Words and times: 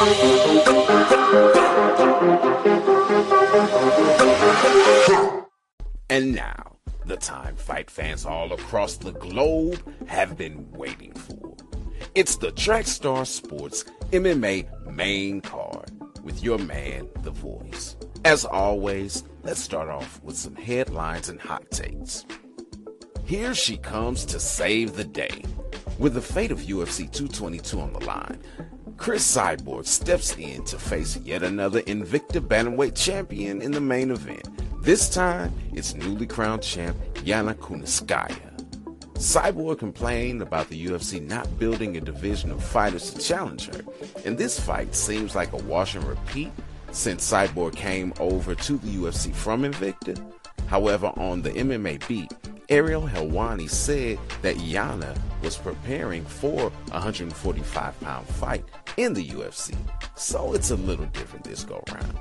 And 0.00 0.08
now, 6.34 6.76
the 7.04 7.18
time 7.20 7.54
fight 7.56 7.90
fans 7.90 8.24
all 8.24 8.54
across 8.54 8.96
the 8.96 9.12
globe 9.12 9.78
have 10.06 10.38
been 10.38 10.66
waiting 10.72 11.12
for. 11.12 11.54
It's 12.14 12.36
the 12.36 12.50
Trackstar 12.52 13.26
Sports 13.26 13.84
MMA 14.10 14.90
main 14.90 15.42
card 15.42 15.90
with 16.22 16.42
your 16.42 16.56
man, 16.56 17.06
The 17.20 17.32
Voice. 17.32 17.98
As 18.24 18.46
always, 18.46 19.24
let's 19.42 19.60
start 19.60 19.90
off 19.90 20.18
with 20.22 20.38
some 20.38 20.56
headlines 20.56 21.28
and 21.28 21.38
hot 21.38 21.70
takes. 21.70 22.24
Here 23.26 23.54
she 23.54 23.76
comes 23.76 24.24
to 24.24 24.40
save 24.40 24.96
the 24.96 25.04
day. 25.04 25.44
With 26.00 26.14
the 26.14 26.22
fate 26.22 26.50
of 26.50 26.60
UFC 26.60 27.12
222 27.12 27.78
on 27.78 27.92
the 27.92 28.02
line, 28.06 28.38
Chris 28.96 29.36
Cyborg 29.36 29.84
steps 29.84 30.34
in 30.38 30.64
to 30.64 30.78
face 30.78 31.18
yet 31.18 31.42
another 31.42 31.82
Invicta 31.82 32.40
Bantamweight 32.40 32.96
champion 32.96 33.60
in 33.60 33.70
the 33.70 33.82
main 33.82 34.10
event. 34.10 34.48
This 34.82 35.10
time, 35.10 35.52
it's 35.74 35.94
newly 35.94 36.26
crowned 36.26 36.62
champ 36.62 36.96
Yana 37.16 37.52
Kunitskaya. 37.52 38.50
Cyborg 39.12 39.78
complained 39.78 40.40
about 40.40 40.70
the 40.70 40.86
UFC 40.86 41.20
not 41.20 41.58
building 41.58 41.98
a 41.98 42.00
division 42.00 42.50
of 42.50 42.64
fighters 42.64 43.10
to 43.10 43.20
challenge 43.20 43.66
her, 43.66 43.82
and 44.24 44.38
this 44.38 44.58
fight 44.58 44.94
seems 44.94 45.34
like 45.34 45.52
a 45.52 45.62
wash 45.64 45.96
and 45.96 46.04
repeat 46.04 46.50
since 46.92 47.30
Cyborg 47.30 47.76
came 47.76 48.14
over 48.18 48.54
to 48.54 48.78
the 48.78 48.96
UFC 48.96 49.34
from 49.34 49.64
Invicta. 49.64 50.18
However, 50.66 51.08
on 51.18 51.42
the 51.42 51.50
MMA 51.50 52.08
beat, 52.08 52.32
Ariel 52.70 53.02
Helwani 53.02 53.68
said 53.68 54.16
that 54.42 54.56
Yana 54.56 55.18
was 55.42 55.56
preparing 55.56 56.24
for 56.24 56.72
a 56.92 56.92
145 56.92 58.00
pound 58.00 58.26
fight 58.28 58.64
in 58.96 59.12
the 59.12 59.26
UFC, 59.26 59.76
so 60.14 60.54
it's 60.54 60.70
a 60.70 60.76
little 60.76 61.06
different 61.06 61.44
this 61.44 61.64
go 61.64 61.82
round. 61.90 62.18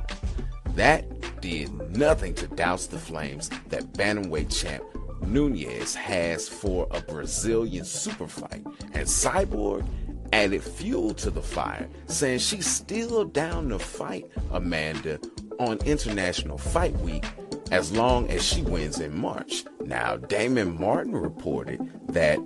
That 0.74 1.06
did 1.42 1.96
nothing 1.96 2.34
to 2.36 2.48
douse 2.48 2.88
the 2.88 2.98
flames 2.98 3.50
that 3.68 3.94
bantamweight 3.94 4.52
champ 4.52 4.84
Nunes 5.22 5.94
has 5.94 6.50
for 6.50 6.88
a 6.92 7.02
Brazilian 7.02 7.86
super 7.86 8.28
fight, 8.28 8.66
and 8.94 9.06
Cyborg 9.06 9.86
added 10.34 10.64
fuel 10.64 11.14
to 11.16 11.30
the 11.30 11.44
fire, 11.44 11.88
saying 12.08 12.40
she's 12.40 12.66
still 12.66 13.24
down 13.26 13.70
to 13.70 13.78
fight 13.78 14.26
Amanda 14.52 15.20
on 15.60 15.78
International 15.86 16.58
Fight 16.58 16.96
Week 17.02 17.26
as 17.72 17.92
long 17.92 18.28
as 18.30 18.44
she 18.44 18.64
wins 18.64 19.00
in 19.00 19.16
March. 19.16 19.64
Now, 19.90 20.18
Damon 20.18 20.80
Martin 20.80 21.16
reported 21.16 21.82
that 22.10 22.38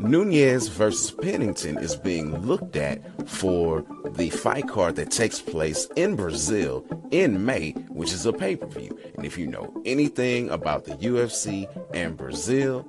Nunes 0.00 0.66
versus 0.66 1.12
Pennington 1.12 1.78
is 1.78 1.94
being 1.94 2.36
looked 2.44 2.74
at 2.74 3.00
for 3.28 3.84
the 4.10 4.28
fight 4.30 4.66
card 4.66 4.96
that 4.96 5.12
takes 5.12 5.40
place 5.40 5.86
in 5.94 6.16
Brazil 6.16 6.84
in 7.12 7.44
May, 7.44 7.70
which 7.90 8.12
is 8.12 8.26
a 8.26 8.32
pay 8.32 8.56
per 8.56 8.66
view. 8.66 8.98
And 9.14 9.24
if 9.24 9.38
you 9.38 9.46
know 9.46 9.72
anything 9.84 10.50
about 10.50 10.84
the 10.84 10.96
UFC 10.96 11.68
and 11.94 12.16
Brazil, 12.16 12.84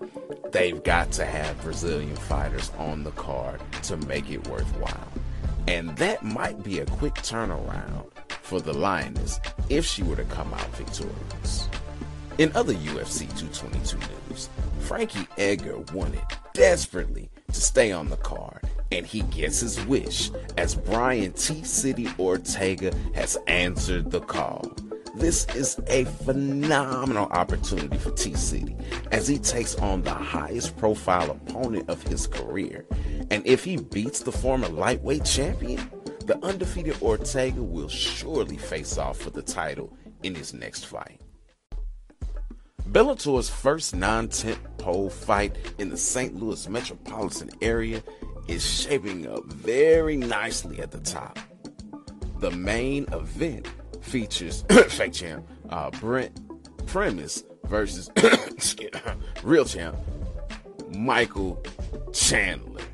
they've 0.52 0.84
got 0.84 1.12
to 1.12 1.24
have 1.24 1.62
Brazilian 1.62 2.16
fighters 2.16 2.72
on 2.80 3.04
the 3.04 3.12
card 3.12 3.62
to 3.84 3.98
make 3.98 4.32
it 4.32 4.48
worthwhile. 4.48 5.08
And 5.68 5.96
that 5.98 6.24
might 6.24 6.64
be 6.64 6.80
a 6.80 6.88
quick 6.88 7.14
turnaround 7.18 8.08
for 8.42 8.60
the 8.60 8.74
Lioness 8.74 9.40
if 9.70 9.86
she 9.86 10.02
were 10.02 10.16
to 10.16 10.24
come 10.24 10.52
out 10.56 10.76
victorious. 10.76 11.70
In 12.40 12.52
other 12.56 12.74
UFC 12.74 13.28
222 13.38 13.98
news, 14.30 14.50
Frankie 14.80 15.28
Edgar 15.38 15.78
wanted 15.94 16.24
desperately 16.54 17.30
to 17.52 17.62
stay 17.62 17.92
on 17.92 18.10
the 18.10 18.18
card, 18.18 18.60
and 18.92 19.06
he 19.06 19.22
gets 19.22 19.60
his 19.60 19.86
wish 19.86 20.32
as 20.58 20.74
Brian 20.74 21.34
T. 21.34 21.64
City 21.64 22.08
Ortega 22.18 22.92
has 23.14 23.38
answered 23.46 24.10
the 24.10 24.20
call. 24.20 24.66
This 25.14 25.46
is 25.54 25.80
a 25.86 26.06
phenomenal 26.06 27.28
opportunity 27.28 27.98
for 27.98 28.10
T 28.10 28.34
City 28.34 28.76
as 29.12 29.28
he 29.28 29.38
takes 29.38 29.76
on 29.76 30.02
the 30.02 30.10
highest 30.10 30.76
profile 30.78 31.30
opponent 31.30 31.88
of 31.88 32.02
his 32.02 32.26
career. 32.26 32.88
And 33.30 33.46
if 33.46 33.64
he 33.64 33.78
beats 33.78 34.22
the 34.22 34.32
former 34.32 34.70
lightweight 34.70 35.24
champion, 35.24 35.88
the 36.26 36.44
undefeated 36.44 37.00
Ortega 37.00 37.62
will 37.62 37.90
surely 37.90 38.58
face 38.58 38.98
off 38.98 39.20
for 39.20 39.30
the 39.30 39.44
title 39.44 39.96
in 40.24 40.34
his 40.34 40.52
next 40.52 40.86
fight. 40.86 41.22
Bellator's 42.94 43.50
first 43.50 43.96
non-tent 43.96 44.60
pole 44.78 45.10
fight 45.10 45.58
in 45.80 45.90
the 45.90 45.98
St. 45.98 46.36
Louis 46.36 46.70
metropolitan 46.70 47.50
area 47.60 48.04
is 48.48 48.64
shaping 48.64 49.28
up 49.28 49.44
very 49.46 50.16
nicely 50.16 50.80
at 50.80 50.92
the 50.92 51.00
top. 51.00 51.40
The 52.38 52.52
main 52.52 53.12
event 53.12 53.68
features 54.02 54.64
fake 54.90 55.14
champ 55.14 55.44
uh, 55.72 55.90
Brent 55.90 56.40
Primus 56.86 57.44
versus 57.64 58.12
real 59.44 59.66
champ 59.66 59.98
Michael 60.92 61.64
Chandler. 62.14 62.93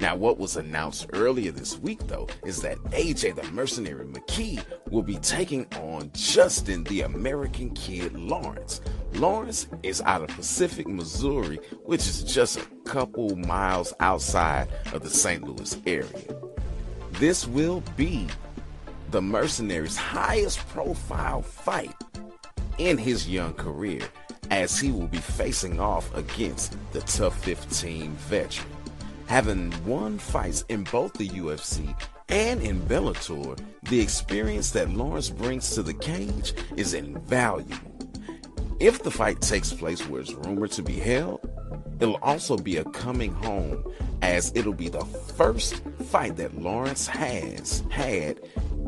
Now, 0.00 0.16
what 0.16 0.38
was 0.38 0.56
announced 0.56 1.08
earlier 1.12 1.52
this 1.52 1.78
week, 1.78 2.06
though, 2.06 2.26
is 2.46 2.62
that 2.62 2.78
AJ 2.84 3.36
the 3.36 3.42
Mercenary 3.52 4.06
McKee 4.06 4.64
will 4.90 5.02
be 5.02 5.16
taking 5.16 5.66
on 5.74 6.10
Justin 6.14 6.84
the 6.84 7.02
American 7.02 7.68
Kid 7.74 8.18
Lawrence. 8.18 8.80
Lawrence 9.12 9.68
is 9.82 10.00
out 10.00 10.22
of 10.22 10.28
Pacific, 10.28 10.88
Missouri, 10.88 11.58
which 11.84 12.00
is 12.08 12.22
just 12.22 12.60
a 12.60 12.66
couple 12.86 13.36
miles 13.36 13.92
outside 14.00 14.68
of 14.94 15.02
the 15.02 15.10
St. 15.10 15.42
Louis 15.46 15.76
area. 15.86 16.34
This 17.12 17.46
will 17.46 17.82
be 17.94 18.26
the 19.10 19.20
Mercenary's 19.20 19.98
highest 19.98 20.66
profile 20.68 21.42
fight 21.42 21.94
in 22.78 22.96
his 22.96 23.28
young 23.28 23.52
career, 23.52 24.00
as 24.50 24.80
he 24.80 24.90
will 24.92 25.08
be 25.08 25.18
facing 25.18 25.78
off 25.78 26.14
against 26.14 26.74
the 26.92 27.02
TUF 27.02 27.36
15 27.44 28.12
veteran. 28.12 28.79
Having 29.30 29.72
won 29.86 30.18
fights 30.18 30.64
in 30.70 30.82
both 30.82 31.12
the 31.12 31.28
UFC 31.28 31.94
and 32.30 32.60
in 32.60 32.80
Bellator, 32.80 33.56
the 33.84 34.00
experience 34.00 34.72
that 34.72 34.90
Lawrence 34.90 35.30
brings 35.30 35.72
to 35.76 35.84
the 35.84 35.94
cage 35.94 36.52
is 36.76 36.94
invaluable. 36.94 37.76
If 38.80 39.04
the 39.04 39.10
fight 39.12 39.40
takes 39.40 39.72
place 39.72 40.04
where 40.08 40.20
it's 40.20 40.32
rumored 40.32 40.72
to 40.72 40.82
be 40.82 40.94
held, 40.94 41.48
it'll 42.00 42.18
also 42.22 42.56
be 42.56 42.78
a 42.78 42.84
coming 42.86 43.32
home 43.32 43.84
as 44.20 44.50
it'll 44.56 44.74
be 44.74 44.88
the 44.88 45.04
first 45.04 45.80
fight 46.06 46.34
that 46.38 46.60
Lawrence 46.60 47.06
has 47.06 47.84
had 47.88 48.40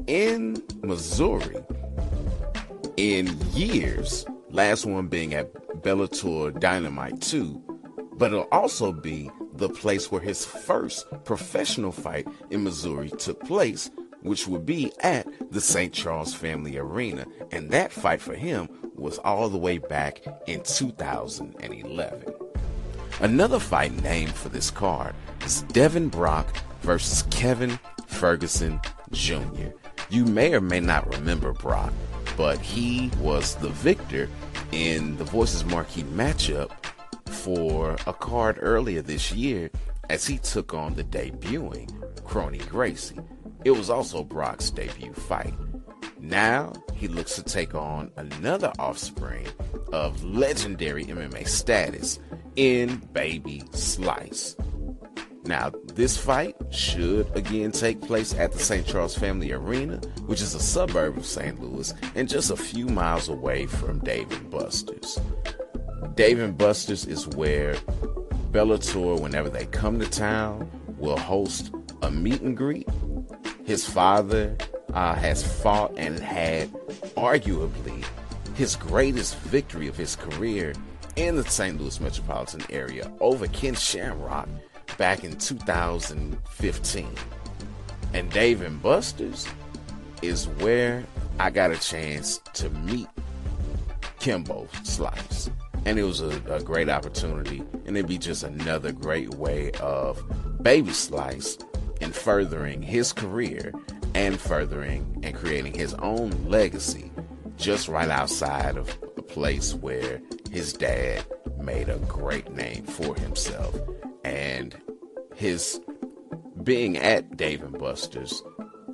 in 0.08 0.60
Missouri 0.82 1.62
in 2.96 3.28
years. 3.52 4.26
Last 4.50 4.86
one 4.86 5.06
being 5.06 5.34
at 5.34 5.54
Bellator 5.84 6.58
Dynamite 6.58 7.20
2, 7.20 7.62
but 8.14 8.32
it'll 8.32 8.48
also 8.50 8.90
be 8.90 9.30
the 9.52 9.68
place 9.68 10.10
where 10.10 10.20
his 10.20 10.44
first 10.44 11.06
professional 11.24 11.92
fight 11.92 12.26
in 12.50 12.64
Missouri 12.64 13.10
took 13.10 13.40
place, 13.44 13.90
which 14.22 14.48
would 14.48 14.64
be 14.64 14.92
at 15.00 15.26
the 15.52 15.60
St. 15.60 15.92
Charles 15.92 16.34
Family 16.34 16.78
Arena. 16.78 17.26
And 17.50 17.70
that 17.70 17.92
fight 17.92 18.20
for 18.20 18.34
him 18.34 18.68
was 18.94 19.18
all 19.18 19.48
the 19.48 19.58
way 19.58 19.78
back 19.78 20.22
in 20.46 20.62
2011. 20.62 22.34
Another 23.20 23.58
fight 23.58 23.92
named 24.02 24.34
for 24.34 24.48
this 24.48 24.70
card 24.70 25.14
is 25.44 25.62
Devin 25.62 26.08
Brock 26.08 26.56
versus 26.80 27.22
Kevin 27.30 27.78
Ferguson 28.06 28.80
Jr. 29.10 29.70
You 30.10 30.24
may 30.24 30.54
or 30.54 30.60
may 30.60 30.80
not 30.80 31.08
remember 31.14 31.52
Brock, 31.52 31.92
but 32.36 32.58
he 32.58 33.10
was 33.18 33.54
the 33.56 33.68
victor 33.68 34.28
in 34.72 35.16
the 35.18 35.24
Voices 35.24 35.64
Marquee 35.64 36.04
matchup 36.04 36.70
for 37.42 37.96
a 38.06 38.12
card 38.12 38.56
earlier 38.60 39.02
this 39.02 39.32
year 39.32 39.68
as 40.10 40.24
he 40.24 40.38
took 40.38 40.74
on 40.74 40.94
the 40.94 41.02
debuting 41.02 41.90
Khonry 42.22 42.66
Gracie. 42.68 43.18
It 43.64 43.72
was 43.72 43.90
also 43.90 44.22
Brock's 44.22 44.70
debut 44.70 45.12
fight. 45.12 45.54
Now 46.20 46.72
he 46.94 47.08
looks 47.08 47.34
to 47.34 47.42
take 47.42 47.74
on 47.74 48.12
another 48.16 48.72
offspring 48.78 49.48
of 49.92 50.22
legendary 50.22 51.04
MMA 51.06 51.48
status 51.48 52.20
in 52.54 52.96
Baby 53.12 53.64
Slice. 53.72 54.54
Now, 55.44 55.72
this 55.94 56.16
fight 56.16 56.54
should 56.70 57.28
again 57.36 57.72
take 57.72 58.00
place 58.00 58.32
at 58.34 58.52
the 58.52 58.60
St. 58.60 58.86
Charles 58.86 59.18
Family 59.18 59.50
Arena, 59.50 59.96
which 60.26 60.40
is 60.40 60.54
a 60.54 60.60
suburb 60.60 61.18
of 61.18 61.26
St. 61.26 61.60
Louis 61.60 61.92
and 62.14 62.28
just 62.28 62.52
a 62.52 62.56
few 62.56 62.86
miles 62.86 63.28
away 63.28 63.66
from 63.66 63.98
Dave 63.98 64.30
and 64.30 64.48
Buster's. 64.48 65.18
Dave 66.14 66.40
and 66.40 66.58
Buster's 66.58 67.06
is 67.06 67.26
where 67.28 67.74
Bellator, 68.50 69.18
whenever 69.18 69.48
they 69.48 69.66
come 69.66 69.98
to 69.98 70.08
town, 70.08 70.70
will 70.98 71.16
host 71.16 71.72
a 72.02 72.10
meet 72.10 72.42
and 72.42 72.56
greet. 72.56 72.88
His 73.64 73.88
father 73.88 74.56
uh, 74.92 75.14
has 75.14 75.42
fought 75.62 75.94
and 75.96 76.18
had 76.18 76.70
arguably 77.16 78.04
his 78.54 78.76
greatest 78.76 79.36
victory 79.38 79.88
of 79.88 79.96
his 79.96 80.16
career 80.16 80.74
in 81.16 81.36
the 81.36 81.44
St. 81.44 81.80
Louis 81.80 82.00
metropolitan 82.00 82.62
area 82.70 83.10
over 83.20 83.46
Ken 83.46 83.74
Shamrock 83.74 84.48
back 84.98 85.24
in 85.24 85.36
2015. 85.36 87.08
And 88.12 88.30
Dave 88.30 88.60
and 88.60 88.82
Buster's 88.82 89.46
is 90.20 90.48
where 90.48 91.04
I 91.38 91.50
got 91.50 91.70
a 91.70 91.78
chance 91.78 92.38
to 92.54 92.68
meet 92.70 93.08
Kimbo 94.18 94.68
Slice. 94.82 95.50
And 95.84 95.98
it 95.98 96.04
was 96.04 96.20
a, 96.20 96.40
a 96.48 96.62
great 96.62 96.88
opportunity, 96.88 97.58
and 97.86 97.96
it'd 97.96 98.06
be 98.06 98.18
just 98.18 98.44
another 98.44 98.92
great 98.92 99.34
way 99.34 99.72
of 99.80 100.22
Baby 100.62 100.92
Slice 100.92 101.58
in 102.00 102.12
furthering 102.12 102.82
his 102.82 103.12
career 103.12 103.72
and 104.14 104.38
furthering 104.38 105.20
and 105.22 105.34
creating 105.34 105.74
his 105.74 105.94
own 105.94 106.30
legacy 106.46 107.10
just 107.56 107.88
right 107.88 108.10
outside 108.10 108.76
of 108.76 108.88
a 109.16 109.22
place 109.22 109.74
where 109.74 110.20
his 110.50 110.72
dad 110.72 111.24
made 111.60 111.88
a 111.88 111.98
great 111.98 112.52
name 112.52 112.84
for 112.84 113.14
himself. 113.14 113.74
And 114.24 114.76
his 115.34 115.80
being 116.62 116.96
at 116.98 117.36
Dave 117.36 117.62
and 117.62 117.78
Buster's 117.78 118.42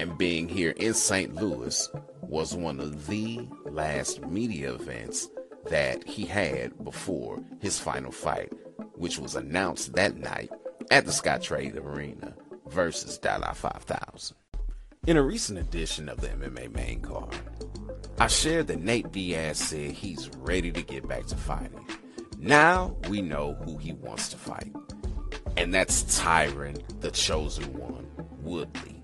and 0.01 0.17
being 0.17 0.49
here 0.49 0.71
in 0.71 0.95
St. 0.95 1.35
Louis 1.35 1.89
was 2.23 2.55
one 2.55 2.79
of 2.79 3.07
the 3.07 3.49
last 3.67 4.25
media 4.27 4.75
events 4.75 5.29
that 5.69 6.05
he 6.05 6.25
had 6.25 6.85
before 6.85 7.43
his 7.61 7.79
final 7.79 8.13
fight, 8.13 8.53
which 8.95 9.19
was 9.19 9.35
announced 9.35 9.95
that 9.95 10.17
night 10.17 10.51
at 10.91 11.05
the 11.05 11.13
Scottrade 11.13 11.77
Arena 11.77 12.35
versus 12.67 13.19
Dada 13.19 13.55
5000. 13.55 14.37
In 15.07 15.17
a 15.17 15.23
recent 15.23 15.59
edition 15.59 16.09
of 16.09 16.21
the 16.21 16.29
MMA 16.29 16.75
main 16.75 17.01
card, 17.01 17.35
I 18.19 18.27
shared 18.27 18.67
that 18.67 18.83
Nate 18.83 19.13
Diaz 19.13 19.59
said 19.59 19.93
he's 19.93 20.29
ready 20.39 20.73
to 20.73 20.83
get 20.83 21.07
back 21.09 21.27
to 21.27 21.37
fighting. 21.37 21.87
Now 22.39 22.97
we 23.09 23.23
know 23.23 23.55
who 23.65 23.79
he 23.79 23.93
wants 23.93 24.29
to 24.31 24.37
fight, 24.37 24.75
and 25.57 25.73
that's 25.73 26.03
Tyron, 26.21 26.83
the 27.01 27.11
chosen 27.11 27.73
one, 27.75 28.07
Woodley. 28.43 29.01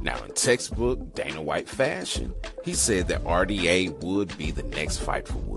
Now, 0.00 0.22
in 0.22 0.32
textbook 0.32 1.14
Dana 1.14 1.40
White 1.40 1.68
fashion, 1.68 2.34
he 2.62 2.74
said 2.74 3.08
that 3.08 3.24
RDA 3.24 4.02
would 4.02 4.36
be 4.36 4.50
the 4.50 4.62
next 4.62 4.98
fight 4.98 5.26
for 5.26 5.38
Woodley 5.38 5.53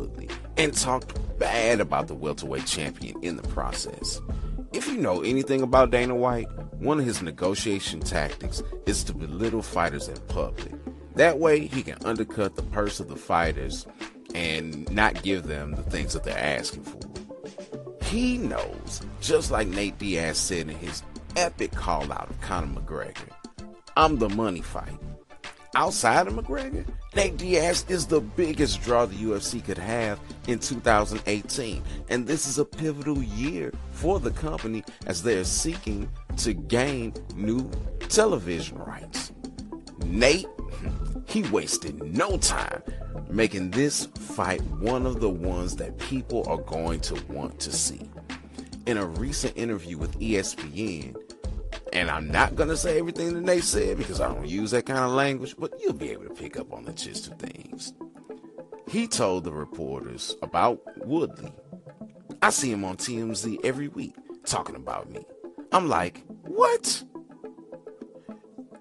and 0.58 0.74
talked 0.74 1.18
bad 1.40 1.80
about 1.80 2.08
the 2.08 2.16
welterweight 2.16 2.66
champion 2.66 3.22
in 3.24 3.38
the 3.38 3.48
process. 3.50 4.22
If 4.74 4.88
you 4.88 4.98
know 4.98 5.22
anything 5.22 5.62
about 5.62 5.92
Dana 5.92 6.16
White, 6.16 6.48
one 6.80 7.00
of 7.00 7.06
his 7.06 7.22
negotiation 7.22 8.00
tactics 8.00 8.62
is 8.86 9.04
to 9.06 9.14
belittle 9.14 9.62
fighters 9.62 10.08
in 10.08 10.18
public. 10.28 10.74
That 11.16 11.40
way, 11.40 11.66
he 11.66 11.82
can 11.82 11.98
undercut 12.06 12.56
the 12.56 12.64
purse 12.64 13.00
of 13.00 13.08
the 13.08 13.16
fighters 13.16 13.88
and 14.36 14.90
not 14.92 15.24
give 15.24 15.48
them 15.48 15.72
the 15.72 15.84
things 15.84 16.14
that 16.14 16.24
they're 16.24 16.38
asking 16.38 16.84
for. 16.84 17.00
He 18.04 18.38
knows, 18.38 19.02
just 19.22 19.52
like 19.52 19.68
Nate 19.68 19.98
Diaz 19.98 20.38
said 20.38 20.70
in 20.70 20.76
his 20.78 21.04
epic 21.36 21.72
call 21.72 22.12
out 22.12 22.30
of 22.30 22.40
Conor 22.42 22.80
McGregor, 22.80 23.30
I'm 23.96 24.18
the 24.18 24.30
money 24.30 24.62
fight. 24.62 25.00
Outside 25.76 26.28
of 26.28 26.34
McGregor, 26.34 26.86
Nate 27.18 27.38
Diaz 27.38 27.84
is 27.90 28.06
the 28.06 28.22
biggest 28.22 28.84
draw 28.84 29.08
the 29.08 29.16
UFC 29.16 29.66
could 29.66 29.80
have 29.80 30.20
in 30.48 30.60
2018. 30.60 31.82
And 32.10 32.28
this 32.28 32.46
is 32.46 32.60
a 32.60 32.64
pivotal 32.64 33.24
year 33.24 33.74
for 33.90 34.20
the 34.20 34.30
company 34.30 34.84
as 35.08 35.24
they 35.24 35.36
are 35.40 35.44
seeking 35.44 36.08
to 36.38 36.54
gain 36.54 37.16
new 37.36 37.72
television 38.02 38.78
rights. 38.78 39.32
Nate, 40.06 40.46
he 41.26 41.42
wasted 41.50 42.04
no 42.04 42.38
time 42.38 42.84
making 43.32 43.72
this 43.72 44.06
fight 44.06 44.62
one 44.80 45.08
of 45.08 45.20
the 45.20 45.28
ones 45.28 45.76
that 45.78 45.98
people 45.98 46.48
are 46.48 46.62
going 46.62 47.00
to 47.00 47.16
want 47.30 47.60
to 47.62 47.72
see. 47.72 48.02
In 48.86 48.98
a 48.98 49.06
recent 49.08 49.58
interview 49.58 49.98
with 49.98 50.20
ESPN, 50.20 51.16
and 51.98 52.12
I'm 52.12 52.30
not 52.30 52.56
going 52.56 52.70
to 52.70 52.78
say 52.78 53.00
everything 53.00 53.34
that 53.34 53.46
they 53.46 53.60
said 53.60 53.98
because 53.98 54.22
I 54.22 54.28
don't 54.28 54.48
use 54.48 54.72
that 54.72 54.86
kind 54.86 55.00
of 55.00 55.12
language, 55.12 55.56
but 55.58 55.74
you'll 55.80 55.94
be 55.94 56.12
able 56.12 56.26
to 56.26 56.30
pick 56.30 56.58
up 56.58 56.72
on 56.72 56.86
the 56.86 56.94
gist 56.94 57.28
of 57.28 57.40
things. 57.40 57.94
He 58.88 59.08
told 59.08 59.44
the 59.44 59.52
reporters 59.52 60.36
about 60.44 60.80
Woodley. 61.08 61.52
I 62.42 62.52
see 62.52 62.72
him 62.72 62.86
on 62.86 62.98
TMZ 62.98 63.58
every 63.64 63.88
week 63.88 64.16
talking 64.46 64.76
about 64.76 65.10
me. 65.10 65.26
I'm 65.72 65.90
like, 65.90 66.24
what? 66.44 67.04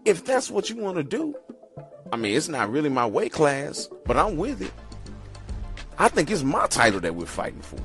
If 0.05 0.25
that's 0.27 0.51
what 0.51 0.69
you 0.69 0.77
want 0.77 0.99
to 0.99 1.03
do, 1.03 1.35
I 2.13 2.17
mean, 2.17 2.37
it's 2.37 2.49
not 2.49 2.71
really 2.71 2.91
my 2.91 3.07
weight 3.07 3.33
class, 3.33 3.89
but 4.05 4.19
I'm 4.19 4.37
with 4.37 4.61
it. 4.61 4.73
I 5.99 6.09
think 6.09 6.31
it's 6.31 6.43
my 6.43 6.67
title 6.67 7.01
that 7.01 7.15
we're 7.15 7.25
fighting 7.25 7.63
for. 7.63 7.81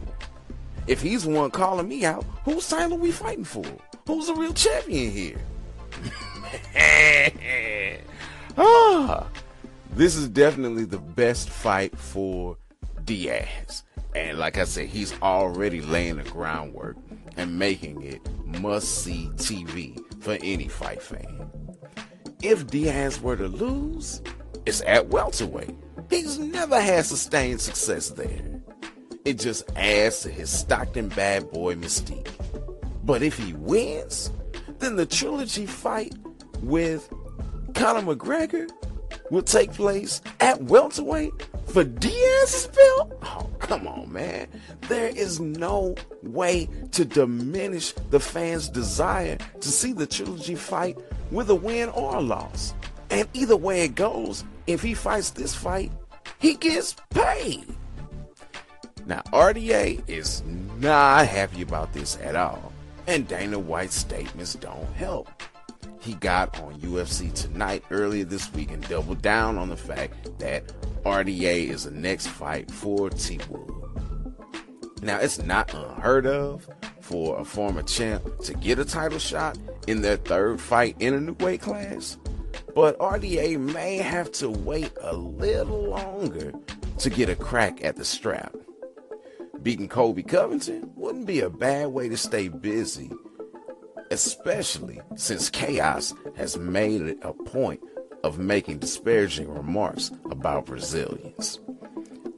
If 0.88 1.02
he's 1.02 1.24
the 1.24 1.30
one 1.30 1.52
calling 1.52 1.88
me 1.88 2.04
out, 2.04 2.26
whose 2.44 2.68
title 2.68 2.98
are 2.98 3.00
we 3.00 3.12
fighting 3.12 3.46
for? 3.46 3.64
Who's 4.12 4.28
the 4.28 4.34
real 4.34 4.54
champion 4.54 5.10
here? 5.10 5.40
ah, 8.58 9.26
this 9.94 10.18
is 10.18 10.28
definitely 10.28 10.84
the 10.84 10.98
best 10.98 11.50
fight 11.50 11.98
for 11.98 12.58
Diaz. 13.06 13.84
And 14.14 14.38
like 14.38 14.58
I 14.58 14.66
said, 14.66 14.88
he's 14.88 15.14
already 15.22 15.80
laying 15.80 16.18
the 16.18 16.24
groundwork 16.24 16.98
and 17.38 17.58
making 17.58 18.04
it 18.04 18.20
must 18.46 19.02
see 19.02 19.30
TV 19.38 19.98
for 20.22 20.38
any 20.44 20.68
fight 20.68 21.02
fan. 21.02 21.50
If 22.44 22.68
Diaz 22.68 23.22
were 23.22 23.38
to 23.38 23.48
lose, 23.48 24.22
it's 24.66 24.82
at 24.82 25.08
welterweight. 25.08 25.78
He's 26.10 26.38
never 26.38 26.82
had 26.82 27.06
sustained 27.06 27.62
success 27.62 28.10
there. 28.10 28.62
It 29.24 29.40
just 29.40 29.72
adds 29.78 30.20
to 30.24 30.30
his 30.30 30.50
Stockton 30.50 31.08
bad 31.08 31.50
boy 31.50 31.76
mystique. 31.76 32.28
But 33.04 33.24
if 33.24 33.38
he 33.38 33.54
wins, 33.54 34.32
then 34.80 34.96
the 34.96 35.06
trilogy 35.06 35.66
fight 35.66 36.14
with 36.62 37.12
Conor 37.74 38.16
McGregor 38.16 38.70
will 39.30 39.42
take 39.42 39.74
place 39.74 40.22
at 40.40 40.62
welterweight 40.64 41.32
for 41.68 41.84
Diaz's 41.84 42.68
belt? 42.68 43.18
Oh, 43.24 43.50
come 43.60 43.88
on, 43.88 44.12
man. 44.12 44.48
There 44.88 45.08
is 45.08 45.40
no 45.40 45.96
way 46.22 46.70
to 46.92 47.06
diminish 47.06 47.94
the 48.10 48.20
fans' 48.20 48.68
desire 48.68 49.38
to 49.60 49.68
see 49.70 49.94
the 49.94 50.06
trilogy 50.06 50.56
fight 50.56 50.98
with 51.32 51.50
a 51.50 51.56
win 51.56 51.90
or 51.90 52.16
a 52.16 52.22
loss. 52.22 52.74
And 53.10 53.28
either 53.34 53.58
way 53.58 53.84
it 53.84 53.96
goes, 53.96 54.44
if 54.68 54.82
he 54.82 54.94
fights 54.94 55.32
this 55.32 55.56
fight, 55.56 55.92
he 56.40 56.56
gets 56.56 56.96
paid. 57.10 57.66
Now, 59.06 59.22
RDA 59.34 60.04
is 60.08 60.44
not 60.78 61.28
happy 61.28 61.62
about 61.62 61.94
this 61.94 62.18
at 62.22 62.36
all. 62.36 62.71
And 63.08 63.28
Dana 63.28 63.60
White's 63.60 63.96
statements 63.96 64.56
don't 64.56 64.94
help. 64.94 65.30
He 66.00 66.16
got 66.16 66.60
on 66.62 66.80
UFC 66.80 67.34
Tonight 67.34 67.84
earlier 67.92 68.26
this 68.26 68.52
week 68.54 68.72
and 68.72 68.88
doubled 68.88 69.22
down 69.22 69.58
on 69.58 69.70
the 69.70 69.78
fact 69.78 70.40
that 70.40 70.68
RDA 71.04 71.70
is 71.70 71.84
the 71.84 71.92
next 71.92 72.28
fight 72.28 72.72
for 72.72 73.10
T 73.10 73.40
Wood. 73.50 73.70
Now, 75.02 75.18
it's 75.18 75.40
not 75.42 75.74
unheard 75.74 76.28
of 76.28 76.68
for 77.00 77.40
a 77.40 77.46
former 77.46 77.84
champ 77.84 78.24
to 78.44 78.54
get 78.54 78.80
a 78.80 78.86
title 78.86 79.20
shot 79.20 79.58
in 79.88 80.02
their 80.02 80.18
third 80.18 80.62
fight 80.62 80.96
in 81.00 81.14
a 81.14 81.20
new 81.20 81.34
weight 81.40 81.62
class, 81.62 82.18
but 82.76 82.98
RDA 83.00 83.60
may 83.60 83.98
have 83.98 84.32
to 84.34 84.50
wait 84.50 84.92
a 85.02 85.16
little 85.16 85.90
longer 85.90 86.54
to 87.00 87.10
get 87.10 87.30
a 87.30 87.36
crack 87.36 87.84
at 87.84 87.96
the 87.96 88.06
strap. 88.06 88.56
Beating 89.62 89.90
Colby 89.90 90.24
Covington 90.24 90.92
wouldn't 90.96 91.28
be 91.28 91.42
a 91.42 91.50
bad 91.50 91.90
way 91.90 92.10
to 92.10 92.18
stay 92.18 92.48
busy, 92.48 93.12
especially 94.10 95.00
since 95.16 95.52
Chaos 95.52 96.16
has 96.36 96.58
made 96.58 97.02
it 97.02 97.20
a 97.22 97.32
point 97.34 97.80
of 98.24 98.40
making 98.40 98.80
disparaging 98.80 99.54
remarks 99.54 100.10
about 100.32 100.66
Brazilians. 100.66 101.60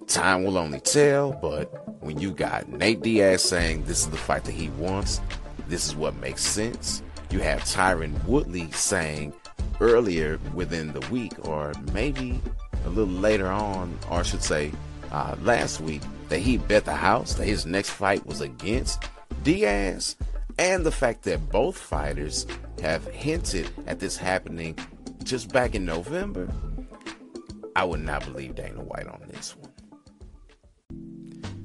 Time 0.07 0.43
will 0.43 0.57
only 0.57 0.81
tell, 0.81 1.31
but 1.31 2.03
when 2.03 2.19
you 2.19 2.31
got 2.31 2.67
Nate 2.67 3.01
Diaz 3.01 3.41
saying 3.41 3.85
this 3.85 4.01
is 4.01 4.09
the 4.09 4.17
fight 4.17 4.43
that 4.43 4.51
he 4.51 4.69
wants, 4.71 5.21
this 5.69 5.87
is 5.87 5.95
what 5.95 6.15
makes 6.17 6.41
sense. 6.41 7.01
You 7.29 7.39
have 7.39 7.61
Tyron 7.63 8.21
Woodley 8.25 8.69
saying 8.71 9.33
earlier 9.79 10.39
within 10.53 10.91
the 10.91 11.07
week, 11.09 11.33
or 11.47 11.71
maybe 11.93 12.41
a 12.85 12.89
little 12.89 13.13
later 13.13 13.47
on, 13.47 13.97
or 14.09 14.19
I 14.19 14.23
should 14.23 14.43
say 14.43 14.73
uh, 15.11 15.35
last 15.41 15.79
week, 15.79 16.01
that 16.29 16.39
he 16.39 16.57
bet 16.57 16.85
the 16.85 16.95
house 16.95 17.35
that 17.35 17.45
his 17.45 17.65
next 17.65 17.89
fight 17.89 18.25
was 18.25 18.41
against 18.41 19.03
Diaz, 19.43 20.15
and 20.57 20.85
the 20.85 20.91
fact 20.91 21.23
that 21.23 21.49
both 21.49 21.77
fighters 21.77 22.45
have 22.81 23.05
hinted 23.07 23.69
at 23.87 23.99
this 23.99 24.17
happening 24.17 24.77
just 25.23 25.51
back 25.51 25.75
in 25.75 25.85
November, 25.85 26.49
I 27.75 27.83
would 27.83 28.01
not 28.01 28.25
believe 28.25 28.55
Dana 28.55 28.81
White 28.81 29.07
on 29.07 29.21
this 29.29 29.55
one. 29.57 29.71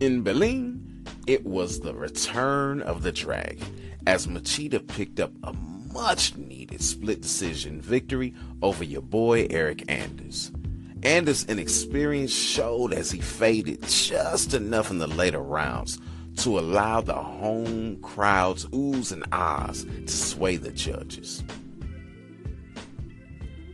In 0.01 0.23
Berlin, 0.23 1.05
it 1.27 1.45
was 1.45 1.81
the 1.81 1.95
return 1.95 2.81
of 2.83 3.03
the 3.03 3.13
dragon 3.13 3.67
as 4.07 4.27
Machida 4.27 4.87
picked 4.87 5.21
up 5.21 5.33
a 5.43 5.53
much 5.53 6.37
needed 6.37 6.83
split 6.83 7.21
decision 7.21 7.81
victory 7.81 8.35
over 8.63 8.85
your 8.85 9.03
boy 9.03 9.49
Eryk 9.49 9.85
Anders. 9.89 10.53
Anders' 11.03 11.45
inexperience 11.45 12.33
showed 12.33 12.93
as 12.93 13.11
he 13.11 13.21
faded 13.21 13.83
just 13.87 14.55
enough 14.55 14.91
in 14.91 14.99
the 14.99 15.07
later 15.07 15.41
rounds 15.41 15.99
to 16.39 16.59
allow 16.59 17.01
the 17.01 17.15
home 17.15 17.97
crowd's 18.03 18.67
oohs 18.67 19.13
and 19.13 19.25
ahs 19.33 19.85
to 19.85 20.13
sway 20.13 20.57
the 20.57 20.71
judges. 20.71 21.45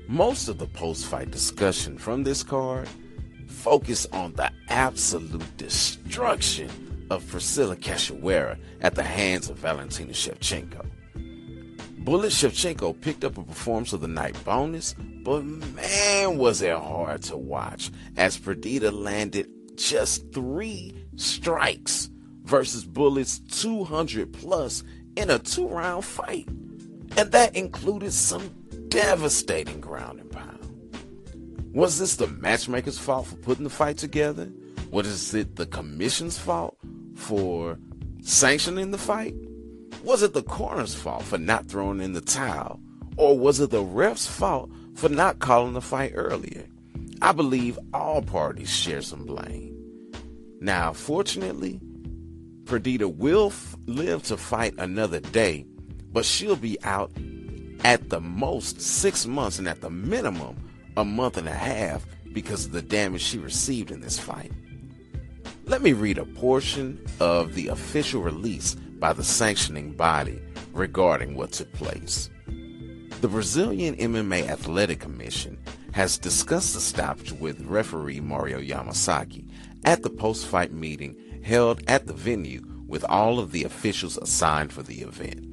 Most 0.07 0.49
of 0.49 0.59
the 0.59 0.67
post 0.67 1.07
fight 1.07 1.31
discussion 1.31 1.97
from 1.97 2.25
this 2.25 2.43
card 2.43 2.89
focused 3.47 4.13
on 4.13 4.35
the 4.35 4.51
absolute 4.69 5.57
destruction 5.57 7.07
of 7.11 7.27
Priscilla 7.27 7.77
Cachoeira 7.77 8.59
at 8.83 8.95
the 8.95 9.03
hands 9.03 9.49
of 9.49 9.57
Valentina 9.59 10.13
Shevchenko. 10.13 10.87
Bullet 12.05 12.33
Shevchenko 12.33 13.01
picked 13.01 13.25
up 13.25 13.39
a 13.39 13.43
performance 13.43 13.95
of 13.95 14.03
the 14.03 14.09
night 14.09 14.37
bonus, 14.45 14.95
but 15.25 15.43
man, 15.43 16.37
was 16.37 16.61
it 16.61 16.77
hard 16.77 17.23
to 17.23 17.37
watch 17.39 17.91
as 18.19 18.39
Pedrita 18.39 18.93
landed 18.93 19.49
just 19.77 20.31
three 20.31 20.95
strikes 21.17 22.11
versus 22.43 22.85
Bullet's 22.85 23.39
200 23.39 24.35
plus 24.35 24.85
in 25.17 25.31
a 25.31 25.39
two 25.39 25.67
round 25.67 26.05
fight. 26.05 26.47
And 27.17 27.33
that 27.33 27.57
included 27.57 28.13
some 28.13 28.55
devastating 28.89 29.81
ground 29.81 30.21
and 30.21 30.31
pound. 30.31 31.73
Was 31.73 31.99
this 31.99 32.17
the 32.17 32.27
matchmaker's 32.27 32.99
fault 32.99 33.29
for 33.29 33.37
putting 33.37 33.65
the 33.65 33.71
fight 33.71 33.97
together? 33.97 34.53
Was 34.91 35.33
it 35.33 35.57
the 35.57 35.65
commission's 35.65 36.37
fault 36.37 36.77
for 37.15 37.79
sanctioning 38.21 38.91
the 38.91 38.99
fight? 38.99 39.35
Was 40.05 40.23
it 40.23 40.35
the 40.35 40.43
corner's 40.43 40.95
fault 40.95 41.23
for 41.23 41.39
not 41.39 41.67
throwing 41.67 42.01
in 42.01 42.13
the 42.13 42.21
towel? 42.21 42.79
Or 43.17 43.39
was 43.39 43.59
it 43.59 43.71
the 43.71 43.83
ref's 43.83 44.27
fault 44.27 44.71
for 44.95 45.09
not 45.09 45.39
calling 45.39 45.73
the 45.73 45.81
fight 45.81 46.13
earlier? 46.15 46.67
I 47.23 47.33
believe 47.33 47.79
all 47.95 48.21
parties 48.21 48.69
share 48.69 49.01
some 49.01 49.25
blame. 49.25 49.75
Now, 50.61 50.93
fortunately, 50.93 51.81
Pedrita 52.65 53.17
will 53.17 53.47
f- 53.47 53.77
live 53.87 54.23
to 54.25 54.37
fight 54.37 54.75
another 54.77 55.21
day, 55.21 55.65
but 56.13 56.27
she'll 56.27 56.55
be 56.55 56.77
out 56.83 57.11
at 57.83 58.11
the 58.11 58.21
most 58.21 58.83
six 58.83 59.27
months 59.27 59.59
and 59.59 59.67
at 59.67 59.81
the 59.81 59.91
minimum 59.91 60.57
a 60.99 61.05
month 61.05 61.39
and 61.39 61.49
a 61.49 61.55
half 61.55 62.05
because 62.35 62.67
of 62.67 62.73
the 62.73 62.83
damage 62.83 63.23
she 63.23 63.39
received 63.39 63.91
in 63.91 64.01
this 64.01 64.19
fight. 64.19 64.53
Let 65.65 65.81
me 65.81 65.95
read 65.95 66.19
a 66.19 66.27
portion 66.27 67.03
of 67.21 67.55
the 67.55 67.69
official 67.69 68.21
release 68.21 68.77
by 68.99 69.13
the 69.13 69.25
sanctioning 69.25 69.93
body 69.93 70.41
regarding 70.73 71.35
what 71.35 71.53
took 71.53 71.73
place. 71.73 72.31
The 73.21 73.29
Brazilian 73.29 73.97
MMA 73.97 74.49
Athletic 74.49 75.01
Commission 75.01 75.59
has 75.93 76.19
discussed 76.19 76.75
the 76.75 76.81
stoppage 76.81 77.33
with 77.33 77.61
referee 77.63 78.21
Mario 78.21 78.61
Yamasaki 78.61 79.49
at 79.85 80.03
the 80.03 80.11
post 80.11 80.47
fight 80.47 80.73
meeting 80.73 81.17
held 81.43 81.83
at 81.89 82.07
the 82.07 82.13
venue 82.13 82.63
with 82.87 83.05
all 83.05 83.39
of 83.39 83.53
the 83.53 83.65
officials 83.65 84.19
assigned 84.19 84.73
for 84.73 84.83
the 84.83 85.01
event. 85.03 85.47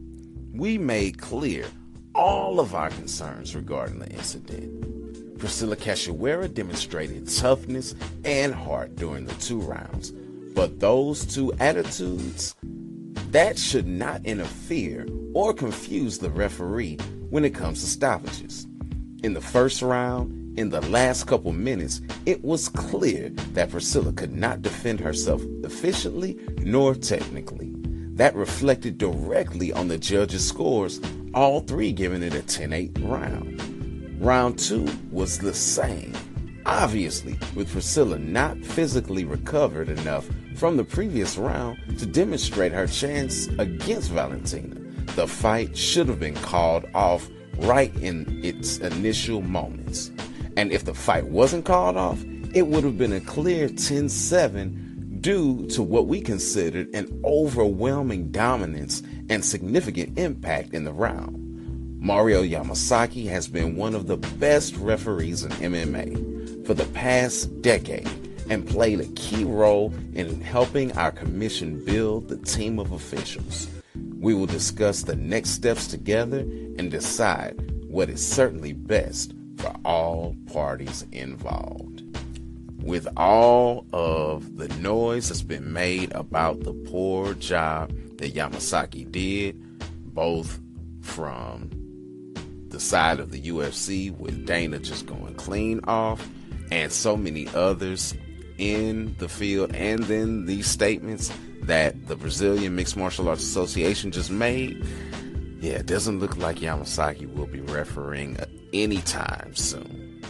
We 0.54 0.78
made 0.78 1.20
clear 1.20 1.66
all 2.14 2.60
of 2.60 2.76
our 2.76 2.90
concerns 2.90 3.56
regarding 3.56 4.00
the 4.00 4.10
incident. 4.10 5.40
Priscilla 5.40 5.76
Cachoeira 5.76 6.54
demonstrated 6.54 7.28
toughness 7.28 7.96
and 8.26 8.54
heart 8.54 8.96
during 8.96 9.26
the 9.26 9.34
two 9.36 9.60
rounds, 9.60 10.12
but 10.54 10.80
those 10.80 11.26
two 11.26 11.54
attitudes 11.60 12.56
that 13.32 13.58
should 13.58 13.88
not 13.88 14.26
interfere 14.26 15.08
or 15.34 15.54
confuse 15.54 16.18
the 16.18 16.30
referee 16.30 16.98
when 17.30 17.46
it 17.46 17.56
comes 17.56 17.82
to 17.82 17.88
stoppages. 17.88 18.68
In 19.24 19.34
the 19.34 19.42
first 19.42 19.82
round, 19.82 20.60
in 20.60 20.70
the 20.70 20.82
last 20.82 21.28
couple 21.28 21.54
minutes, 21.54 22.02
it 22.26 22.44
was 22.44 22.68
clear 22.68 23.30
that 23.54 23.70
Priscilla 23.72 24.12
could 24.12 24.36
not 24.36 24.62
defend 24.62 25.00
herself 25.00 25.42
efficiently 25.64 26.38
nor 26.58 26.94
technically. 26.94 27.72
That 28.16 28.36
reflected 28.36 28.98
directly 28.98 29.72
on 29.72 29.88
the 29.88 29.98
judges' 29.98 30.48
scores, 30.48 31.00
all 31.34 31.62
three 31.62 31.94
giving 31.94 32.22
it 32.22 32.36
a 32.36 32.42
10 32.42 32.74
8 32.74 32.98
round. 33.02 34.22
Round 34.22 34.60
two 34.60 34.88
was 35.10 35.40
the 35.40 35.54
same. 35.54 36.14
Obviously, 36.66 37.38
with 37.56 37.72
Priscilla 37.72 38.20
not 38.20 38.58
physically 38.64 39.26
recovered 39.26 39.90
enough 39.90 40.30
from 40.56 40.78
the 40.78 40.84
previous 40.84 41.38
round 41.38 41.78
to 41.98 42.06
demonstrate 42.06 42.72
her 42.72 42.88
chance 42.88 43.48
against 43.58 44.12
Valentina, 44.12 44.76
the 45.16 45.28
fight 45.28 45.76
should 45.76 46.08
have 46.08 46.20
been 46.20 46.36
called 46.36 46.86
off 46.94 47.28
right 47.58 47.94
in 47.98 48.40
its 48.44 48.78
initial 48.78 49.42
moments. 49.42 50.12
And 50.56 50.72
if 50.72 50.86
the 50.86 50.94
fight 50.94 51.26
wasn't 51.28 51.66
called 51.66 51.98
off, 51.98 52.24
it 52.54 52.68
would 52.68 52.84
have 52.84 52.98
been 52.98 53.14
a 53.14 53.22
clear 53.22 53.68
10 53.68 54.10
7 54.10 55.18
due 55.22 55.68
to 55.68 55.82
what 55.82 56.08
we 56.08 56.22
considered 56.22 56.94
an 56.94 57.22
overwhelming 57.24 58.32
dominance 58.32 59.02
and 59.30 59.44
significant 59.44 60.18
impact 60.18 60.74
in 60.74 60.84
the 60.84 60.94
round. 60.94 61.38
Mario 62.00 62.44
Yamasaki 62.44 63.28
has 63.28 63.48
been 63.48 63.76
one 63.76 63.94
of 63.94 64.08
the 64.08 64.18
best 64.18 64.76
referees 64.78 65.44
in 65.44 65.52
MMA 65.52 66.31
for 66.66 66.74
the 66.74 66.86
past 66.94 67.62
decade 67.62 68.08
and 68.50 68.68
played 68.68 69.00
a 69.00 69.08
key 69.14 69.44
role 69.44 69.94
in 70.14 70.42
helping 70.42 70.92
our 70.98 71.12
commission 71.12 71.84
build 71.86 72.28
the 72.28 72.38
team 72.38 72.80
of 72.80 72.92
officials. 72.92 73.68
We 74.20 74.34
will 74.34 74.46
discuss 74.46 75.04
the 75.04 75.16
next 75.16 75.52
steps 75.52 75.88
together 75.88 76.40
and 76.40 76.92
decide 76.92 77.60
what 77.88 78.10
is 78.10 78.26
certainly 78.26 78.74
best 78.74 79.34
for 79.58 79.74
all 79.86 80.36
parties 80.52 81.06
involved. 81.12 82.04
With 82.84 83.08
all 83.16 83.86
of 83.94 84.58
the 84.58 84.68
noise 84.80 85.30
that's 85.30 85.44
been 85.44 85.72
made 85.72 86.12
about 86.14 86.62
the 86.62 86.74
poor 86.74 87.34
job 87.36 87.92
that 88.18 88.34
Yamasaki 88.34 89.12
did, 89.12 89.56
both 90.14 90.60
from 91.02 91.70
the 92.70 92.80
side 92.80 93.20
of 93.20 93.32
the 93.32 93.42
UFC 93.42 94.16
with 94.18 94.46
Dana 94.46 94.80
just 94.80 95.06
going 95.06 95.36
clean 95.36 95.80
off, 95.86 96.28
and 96.72 96.92
so 96.92 97.16
many 97.18 97.48
others 97.50 98.16
in 98.58 99.16
the 99.18 99.28
field, 99.28 99.76
and 99.76 100.04
then 100.06 100.46
these 100.46 100.68
statements 100.68 101.32
that 101.64 102.08
the 102.08 102.16
Brazilian 102.16 102.76
Mixed 102.76 102.98
Martial 102.98 103.30
Arts 103.30 103.44
Association 103.44 104.12
just 104.12 104.32
made. 104.32 104.84
Yeah, 105.60 105.74
it 105.74 105.86
doesn't 105.86 106.20
look 106.20 106.38
like 106.38 106.58
Yamasaki 106.58 107.32
will 107.34 107.46
be 107.46 107.62
refereeing 107.62 108.38
anytime 108.74 109.56
soon. 109.56 110.24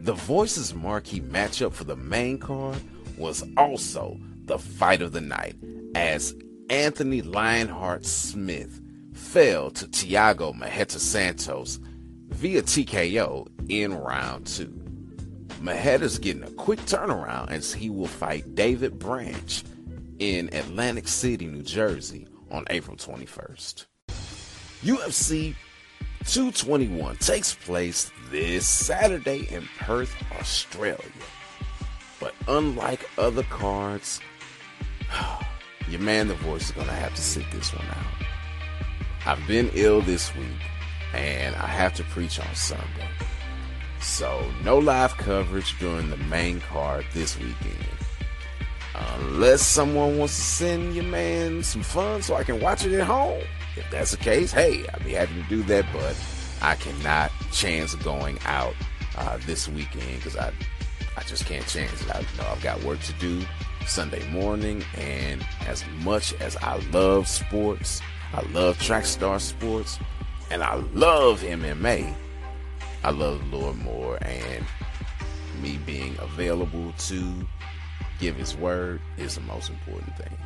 The 0.00 0.12
Voices 0.12 0.74
marquee 0.74 1.20
matchup 1.20 1.72
for 1.72 1.84
the 1.84 1.96
main 1.96 2.38
card 2.38 2.80
was 3.16 3.44
also 3.56 4.18
the 4.44 4.58
fight 4.58 5.02
of 5.02 5.12
the 5.12 5.20
night 5.20 5.56
as 5.94 6.34
Anthony 6.70 7.22
Lionheart 7.22 8.04
Smith 8.06 8.80
fell 9.12 9.70
to 9.70 9.86
Thiago 9.86 10.54
Marreta 10.54 10.98
Santos 10.98 11.78
via 12.28 12.62
TKO 12.62 13.48
in 13.68 13.94
round 13.94 14.46
two. 14.46 14.87
Marreta's 15.60 16.18
getting 16.18 16.44
a 16.44 16.50
quick 16.52 16.78
turnaround 16.80 17.50
as 17.50 17.72
he 17.72 17.90
will 17.90 18.06
fight 18.06 18.54
David 18.54 18.98
Branch 18.98 19.64
in 20.18 20.48
Atlantic 20.52 21.08
City, 21.08 21.46
New 21.46 21.62
Jersey 21.62 22.26
on 22.50 22.64
April 22.70 22.96
21st. 22.96 23.86
UFC 24.82 25.54
221 26.26 27.16
takes 27.16 27.54
place 27.54 28.10
this 28.30 28.66
Saturday 28.66 29.48
in 29.50 29.66
Perth, 29.78 30.14
Australia. 30.38 30.98
But 32.20 32.34
unlike 32.46 33.08
other 33.18 33.44
cards, 33.44 34.20
your 35.88 36.00
man, 36.00 36.28
the 36.28 36.34
voice, 36.34 36.66
is 36.66 36.70
going 36.72 36.86
to 36.86 36.92
have 36.92 37.14
to 37.14 37.22
sit 37.22 37.44
this 37.50 37.74
one 37.74 37.86
out. 37.86 38.26
I've 39.26 39.46
been 39.46 39.70
ill 39.74 40.00
this 40.02 40.34
week, 40.36 40.46
and 41.14 41.54
I 41.56 41.66
have 41.66 41.94
to 41.94 42.04
preach 42.04 42.38
on 42.38 42.54
Sunday. 42.54 43.08
So, 44.00 44.50
no 44.64 44.78
live 44.78 45.16
coverage 45.16 45.78
during 45.78 46.10
the 46.10 46.16
main 46.16 46.60
card 46.60 47.04
this 47.14 47.38
weekend. 47.38 47.84
Unless 48.94 49.62
someone 49.62 50.18
wants 50.18 50.34
to 50.36 50.42
send 50.42 50.94
your 50.94 51.04
man 51.04 51.62
some 51.62 51.82
funds 51.82 52.26
so 52.26 52.34
I 52.34 52.44
can 52.44 52.60
watch 52.60 52.84
it 52.84 52.92
at 52.98 53.06
home. 53.06 53.42
If 53.76 53.88
that's 53.90 54.12
the 54.12 54.16
case, 54.16 54.52
hey, 54.52 54.86
I'd 54.92 55.04
be 55.04 55.12
happy 55.12 55.34
to 55.34 55.48
do 55.48 55.62
that, 55.64 55.86
but 55.92 56.16
I 56.60 56.74
cannot 56.74 57.30
chance 57.52 57.94
going 57.96 58.38
out 58.44 58.74
uh, 59.16 59.38
this 59.46 59.68
weekend 59.68 60.16
because 60.16 60.36
I, 60.36 60.52
I 61.16 61.22
just 61.22 61.46
can't 61.46 61.66
chance 61.66 62.00
it. 62.02 62.14
I 62.14 62.20
know 62.36 62.48
I've 62.50 62.62
got 62.62 62.82
work 62.82 63.00
to 63.00 63.12
do 63.14 63.42
Sunday 63.86 64.28
morning, 64.30 64.84
and 64.96 65.44
as 65.66 65.84
much 66.02 66.34
as 66.34 66.56
I 66.56 66.78
love 66.92 67.28
sports, 67.28 68.00
I 68.32 68.42
love 68.50 68.78
track 68.80 69.06
star 69.06 69.38
sports, 69.38 69.98
and 70.50 70.62
I 70.62 70.74
love 70.94 71.42
MMA. 71.42 72.14
I 73.04 73.10
love 73.10 73.50
the 73.50 73.56
Lord 73.56 73.76
more, 73.78 74.18
and 74.22 74.64
me 75.62 75.78
being 75.86 76.16
available 76.20 76.92
to 76.98 77.32
give 78.20 78.36
His 78.36 78.56
word 78.56 79.00
is 79.16 79.36
the 79.36 79.40
most 79.42 79.70
important 79.70 80.16
thing. 80.16 80.36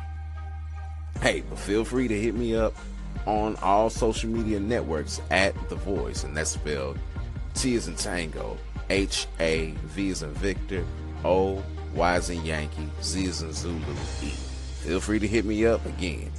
Hey, 1.21 1.41
but 1.41 1.57
feel 1.59 1.85
free 1.85 2.07
to 2.07 2.19
hit 2.19 2.35
me 2.35 2.55
up 2.55 2.75
on 3.25 3.55
all 3.61 3.89
social 3.89 4.29
media 4.29 4.59
networks 4.59 5.21
at 5.31 5.53
The 5.69 5.75
Voice, 5.75 6.23
and 6.23 6.35
that's 6.35 6.51
spelled 6.51 6.99
T 7.53 7.75
as 7.75 7.87
in 7.87 7.95
Tango, 7.95 8.57
H 8.89 9.27
A 9.39 9.71
V 9.85 10.09
as 10.09 10.23
in 10.23 10.33
Victor, 10.33 10.83
O 11.23 11.63
Y 11.95 12.15
as 12.15 12.29
in 12.29 12.43
Yankee, 12.43 12.89
Z 13.01 13.25
as 13.27 13.41
in 13.41 13.53
Zulu, 13.53 13.93
E. 14.23 14.29
Feel 14.81 14.99
free 14.99 15.19
to 15.19 15.27
hit 15.27 15.45
me 15.45 15.65
up 15.65 15.85
again. 15.85 16.31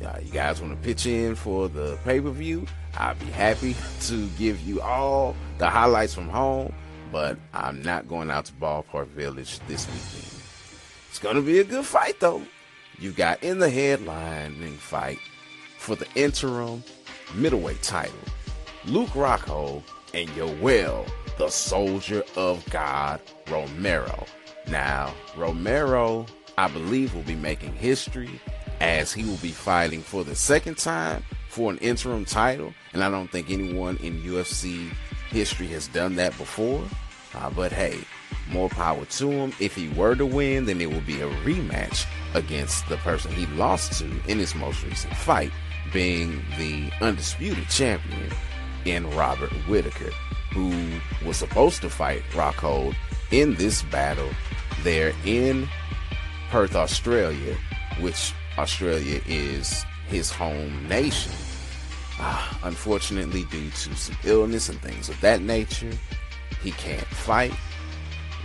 Yeah, 0.00 0.18
you 0.18 0.32
guys 0.32 0.60
want 0.60 0.72
to 0.72 0.86
pitch 0.86 1.06
in 1.06 1.34
for 1.34 1.68
the 1.68 1.98
pay 2.04 2.20
per 2.20 2.30
view? 2.30 2.66
I'll 2.96 3.14
be 3.14 3.26
happy 3.26 3.76
to 4.02 4.28
give 4.38 4.60
you 4.62 4.80
all 4.80 5.36
the 5.58 5.70
highlights 5.70 6.14
from 6.14 6.28
home, 6.28 6.74
but 7.12 7.38
I'm 7.52 7.82
not 7.82 8.08
going 8.08 8.30
out 8.30 8.46
to 8.46 8.52
Ballpark 8.54 9.08
Village 9.08 9.60
this 9.68 9.86
weekend. 9.86 10.42
It's 11.08 11.18
going 11.18 11.36
to 11.36 11.42
be 11.42 11.60
a 11.60 11.64
good 11.64 11.84
fight, 11.84 12.18
though. 12.20 12.42
You 12.98 13.12
got 13.12 13.42
in 13.42 13.58
the 13.58 13.68
headlining 13.68 14.76
fight 14.76 15.18
for 15.78 15.94
the 15.94 16.06
interim 16.14 16.82
middleweight 17.34 17.82
title 17.82 18.14
Luke 18.86 19.10
Rockhold 19.10 19.82
and 20.12 20.28
Yoel, 20.30 21.08
the 21.38 21.48
Soldier 21.48 22.22
of 22.36 22.64
God 22.70 23.20
Romero. 23.48 24.26
Now, 24.68 25.14
Romero, 25.36 26.26
I 26.58 26.68
believe, 26.68 27.14
will 27.14 27.22
be 27.22 27.34
making 27.34 27.74
history 27.74 28.40
as 28.84 29.12
he 29.14 29.24
will 29.24 29.38
be 29.38 29.50
fighting 29.50 30.02
for 30.02 30.24
the 30.24 30.34
second 30.34 30.76
time 30.76 31.24
for 31.48 31.70
an 31.70 31.78
interim 31.78 32.24
title, 32.24 32.74
and 32.92 33.02
I 33.02 33.10
don't 33.10 33.30
think 33.30 33.50
anyone 33.50 33.96
in 33.96 34.20
UFC 34.20 34.90
history 35.30 35.68
has 35.68 35.88
done 35.88 36.16
that 36.16 36.36
before. 36.36 36.84
Uh, 37.34 37.50
but 37.50 37.72
hey, 37.72 37.98
more 38.50 38.68
power 38.68 39.04
to 39.06 39.30
him. 39.30 39.52
If 39.58 39.74
he 39.74 39.88
were 39.88 40.14
to 40.16 40.26
win, 40.26 40.66
then 40.66 40.80
it 40.80 40.90
will 40.90 41.00
be 41.00 41.22
a 41.22 41.30
rematch 41.44 42.06
against 42.34 42.86
the 42.88 42.98
person 42.98 43.32
he 43.32 43.46
lost 43.46 43.98
to 44.00 44.04
in 44.28 44.38
his 44.38 44.54
most 44.54 44.84
recent 44.84 45.16
fight, 45.16 45.50
being 45.92 46.42
the 46.58 46.90
undisputed 47.00 47.68
champion 47.70 48.30
in 48.84 49.08
Robert 49.16 49.50
Whitaker, 49.66 50.10
who 50.52 50.72
was 51.26 51.38
supposed 51.38 51.80
to 51.82 51.88
fight 51.88 52.22
Rockhold 52.32 52.94
in 53.30 53.54
this 53.54 53.82
battle 53.84 54.28
there 54.82 55.14
in 55.24 55.66
Perth, 56.50 56.76
Australia, 56.76 57.56
which 57.98 58.34
Australia 58.58 59.20
is 59.26 59.84
his 60.08 60.30
home 60.30 60.88
nation. 60.88 61.32
Uh, 62.20 62.54
unfortunately, 62.62 63.44
due 63.50 63.70
to 63.70 63.94
some 63.96 64.16
illness 64.24 64.68
and 64.68 64.80
things 64.80 65.08
of 65.08 65.20
that 65.20 65.40
nature, 65.40 65.92
he 66.62 66.70
can't 66.72 67.06
fight. 67.06 67.54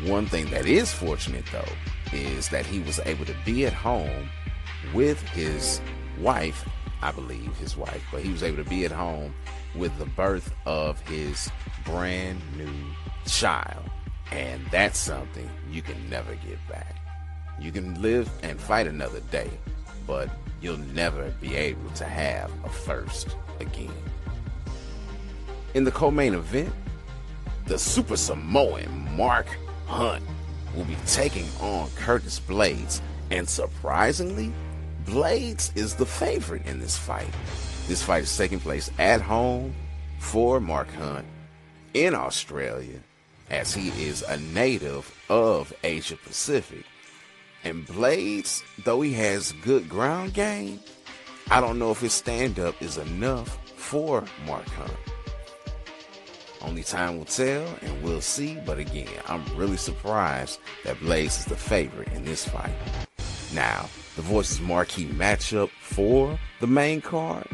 One 0.05 0.25
thing 0.25 0.49
that 0.49 0.65
is 0.65 0.91
fortunate, 0.91 1.45
though, 1.51 2.17
is 2.17 2.49
that 2.49 2.65
he 2.65 2.79
was 2.79 2.99
able 3.05 3.25
to 3.25 3.35
be 3.45 3.65
at 3.65 3.73
home 3.73 4.29
with 4.93 5.21
his 5.29 5.81
wife, 6.19 6.67
I 7.01 7.11
believe 7.11 7.55
his 7.57 7.77
wife, 7.77 8.03
but 8.11 8.21
he 8.21 8.31
was 8.31 8.41
able 8.41 8.63
to 8.63 8.69
be 8.69 8.85
at 8.85 8.91
home 8.91 9.33
with 9.75 9.95
the 9.99 10.05
birth 10.05 10.53
of 10.65 10.99
his 11.01 11.51
brand 11.85 12.41
new 12.57 12.73
child. 13.27 13.89
And 14.31 14.65
that's 14.71 14.97
something 14.97 15.49
you 15.69 15.81
can 15.81 16.09
never 16.09 16.33
get 16.35 16.57
back. 16.67 16.95
You 17.59 17.71
can 17.71 18.01
live 18.01 18.29
and 18.41 18.59
fight 18.59 18.87
another 18.87 19.19
day, 19.31 19.49
but 20.09 20.27
you'll 20.59 20.77
never 20.95 21.29
be 21.39 21.55
able 21.55 21.87
to 21.91 22.03
have 22.03 22.51
a 22.65 22.69
first 22.69 23.37
again. 23.59 23.93
In 25.75 25.83
the 25.83 25.91
co 25.91 26.09
main 26.09 26.33
event, 26.33 26.73
the 27.67 27.77
Super 27.77 28.17
Samoan 28.17 29.15
Mark 29.15 29.45
Hunt 29.85 30.23
will 30.75 30.85
be 30.85 30.97
taking 31.05 31.45
on 31.61 31.91
Curtis 31.95 32.39
Blaydes, 32.39 33.01
and 33.29 33.47
surprisingly, 33.47 34.51
Blaydes 35.05 35.71
is 35.77 35.93
the 35.93 36.07
favorite 36.07 36.65
in 36.65 36.79
this 36.79 36.97
fight. 36.97 37.29
This 37.87 38.01
fight 38.01 38.23
is 38.23 38.35
taking 38.35 38.59
place 38.59 38.89
at 38.97 39.21
home 39.21 39.75
for 40.17 40.59
Mark 40.59 40.91
Hunt 40.95 41.25
in 41.93 42.15
Australia, 42.15 42.99
as 43.51 43.75
he 43.75 43.89
is 44.03 44.23
a 44.23 44.37
native 44.37 45.15
of 45.29 45.71
Asia 45.83 46.15
Pacific. 46.15 46.83
And 47.63 47.85
Blaydes, 47.85 48.63
though 48.83 49.01
he 49.01 49.13
has 49.13 49.51
good 49.63 49.89
ground 49.89 50.33
game, 50.33 50.79
I 51.51 51.61
don't 51.61 51.79
know 51.79 51.91
if 51.91 51.99
his 51.99 52.13
stand 52.13 52.59
up 52.59 52.81
is 52.81 52.97
enough 52.97 53.57
for 53.75 54.23
Mark 54.45 54.67
Hunt. 54.67 54.91
Only 56.61 56.83
time 56.83 57.17
will 57.17 57.25
tell, 57.25 57.65
and 57.81 58.03
we'll 58.03 58.21
see. 58.21 58.57
But 58.65 58.79
again, 58.79 59.07
I'm 59.27 59.43
really 59.55 59.77
surprised 59.77 60.59
that 60.83 60.97
Blaydes 60.97 61.39
is 61.39 61.45
the 61.45 61.55
favorite 61.55 62.09
in 62.09 62.25
this 62.25 62.47
fight. 62.47 62.75
Now, 63.53 63.89
the 64.15 64.21
Voices 64.21 64.59
marquee 64.59 65.05
matchup 65.05 65.69
for 65.81 66.37
the 66.59 66.67
main 66.67 67.01
card 67.01 67.47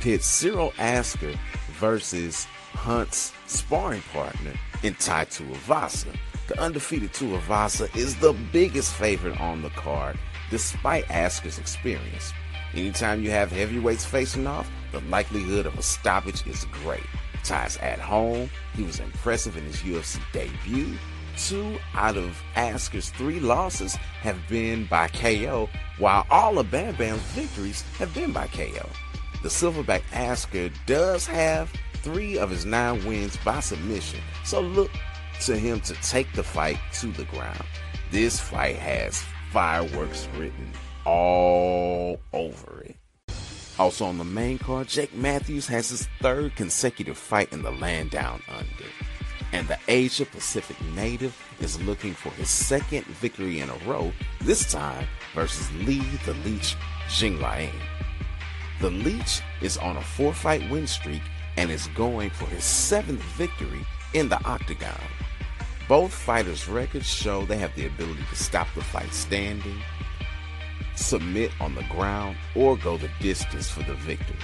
pits 0.00 0.26
Cyril 0.26 0.72
Asker 0.78 1.34
versus 1.78 2.44
Hunt's 2.72 3.32
sparring 3.46 4.02
partner 4.12 4.52
in 4.82 4.94
Tai 4.94 5.26
Tuivasa. 5.26 6.14
The 6.48 6.60
undefeated 6.60 7.12
Tuivasa 7.12 7.94
is 7.96 8.16
the 8.16 8.32
biggest 8.52 8.94
favorite 8.94 9.40
on 9.40 9.62
the 9.62 9.70
card, 9.70 10.18
despite 10.50 11.08
Asker's 11.10 11.58
experience. 11.58 12.32
Anytime 12.74 13.22
you 13.22 13.30
have 13.30 13.52
heavyweights 13.52 14.04
facing 14.04 14.46
off, 14.46 14.68
the 14.90 15.00
likelihood 15.02 15.66
of 15.66 15.78
a 15.78 15.82
stoppage 15.82 16.46
is 16.46 16.64
great. 16.66 17.06
Ty's 17.44 17.76
at 17.78 17.98
home. 17.98 18.50
He 18.74 18.82
was 18.82 19.00
impressive 19.00 19.56
in 19.56 19.64
his 19.64 19.76
UFC 19.76 20.20
debut. 20.32 20.94
Two 21.36 21.78
out 21.94 22.16
of 22.16 22.40
Asker's 22.56 23.10
three 23.10 23.40
losses 23.40 23.94
have 24.20 24.36
been 24.48 24.86
by 24.86 25.08
KO, 25.08 25.68
while 25.98 26.26
all 26.30 26.58
of 26.58 26.70
Bam 26.70 26.94
Bam's 26.96 27.22
victories 27.32 27.82
have 27.98 28.12
been 28.14 28.32
by 28.32 28.46
KO. 28.48 28.88
The 29.42 29.48
Silverback 29.48 30.02
Asker 30.12 30.70
does 30.86 31.26
have 31.26 31.72
three 31.94 32.38
of 32.38 32.50
his 32.50 32.66
nine 32.66 33.04
wins 33.04 33.36
by 33.38 33.60
submission, 33.60 34.20
so 34.44 34.60
look 34.60 34.90
to 35.46 35.58
him 35.58 35.80
to 35.80 35.94
take 35.94 36.32
the 36.34 36.42
fight 36.42 36.78
to 36.94 37.08
the 37.08 37.24
ground. 37.24 37.64
This 38.10 38.38
fight 38.38 38.76
has 38.76 39.22
fireworks 39.50 40.28
written 40.36 40.72
all 41.04 42.18
over 42.32 42.82
it. 42.84 42.96
Also 43.78 44.04
on 44.04 44.18
the 44.18 44.24
main 44.24 44.58
card, 44.58 44.88
Jake 44.88 45.14
Matthews 45.14 45.66
has 45.66 45.90
his 45.90 46.08
third 46.20 46.54
consecutive 46.56 47.16
fight 47.16 47.52
in 47.52 47.62
the 47.62 47.70
land 47.72 48.10
down 48.10 48.42
under. 48.48 48.90
And 49.52 49.66
the 49.68 49.78
Asia 49.88 50.24
Pacific 50.24 50.76
native 50.94 51.36
is 51.60 51.80
looking 51.82 52.14
for 52.14 52.30
his 52.30 52.48
second 52.48 53.04
victory 53.06 53.60
in 53.60 53.68
a 53.68 53.76
row, 53.86 54.12
this 54.40 54.70
time 54.70 55.06
versus 55.34 55.70
Lee 55.86 56.02
the 56.24 56.34
Leech 56.44 56.76
Jingliang. 57.08 57.72
The 58.80 58.90
Leech 58.90 59.42
is 59.60 59.76
on 59.78 59.96
a 59.96 60.02
four 60.02 60.32
fight 60.32 60.68
win 60.70 60.86
streak 60.86 61.22
and 61.56 61.70
is 61.70 61.86
going 61.88 62.30
for 62.30 62.46
his 62.46 62.64
seventh 62.64 63.22
victory 63.36 63.86
in 64.14 64.28
the 64.28 64.42
octagon. 64.44 65.00
Both 65.92 66.14
fighters' 66.14 66.68
records 66.68 67.06
show 67.06 67.44
they 67.44 67.58
have 67.58 67.74
the 67.74 67.84
ability 67.84 68.22
to 68.30 68.34
stop 68.34 68.66
the 68.74 68.82
fight 68.82 69.12
standing, 69.12 69.78
submit 70.94 71.50
on 71.60 71.74
the 71.74 71.82
ground, 71.82 72.38
or 72.54 72.78
go 72.78 72.96
the 72.96 73.10
distance 73.20 73.68
for 73.68 73.82
the 73.82 73.92
victory. 73.96 74.38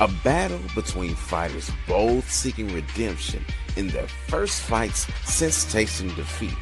A 0.00 0.08
battle 0.24 0.62
between 0.74 1.14
fighters 1.14 1.70
both 1.86 2.32
seeking 2.32 2.72
redemption 2.72 3.44
in 3.76 3.88
their 3.88 4.06
first 4.28 4.62
fights 4.62 5.06
since 5.26 5.70
tasting 5.70 6.08
defeat 6.14 6.56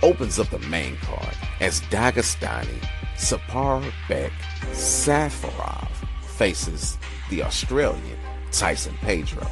opens 0.00 0.38
up 0.38 0.48
the 0.50 0.60
main 0.60 0.96
card 0.98 1.34
as 1.60 1.80
Dagestani 1.90 2.80
Saparbek 3.16 4.30
Safarov 4.70 5.88
faces 6.22 6.98
the 7.30 7.42
Australian 7.42 8.18
Tyson 8.52 8.94
Pedro. 9.00 9.50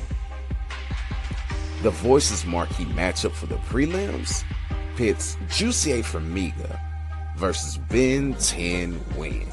The 1.82 1.90
Voices 1.90 2.46
marquee 2.46 2.84
matchup 2.84 3.32
for 3.32 3.46
the 3.46 3.56
prelims 3.56 4.44
pits 4.94 5.36
Jussier 5.48 6.04
Formiga 6.04 6.78
versus 7.36 7.76
Ben 7.88 8.34
10 8.34 9.00
Nguyen. 9.16 9.52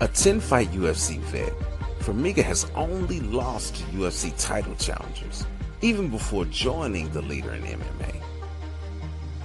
A 0.00 0.08
10 0.08 0.38
fight 0.38 0.68
UFC 0.72 1.18
vet, 1.18 1.54
Formiga 2.00 2.42
has 2.42 2.70
only 2.74 3.20
lost 3.20 3.76
to 3.76 3.82
UFC 3.84 4.34
title 4.36 4.74
challengers, 4.74 5.46
even 5.80 6.10
before 6.10 6.44
joining 6.44 7.10
the 7.12 7.22
leader 7.22 7.54
in 7.54 7.62
MMA. 7.62 8.22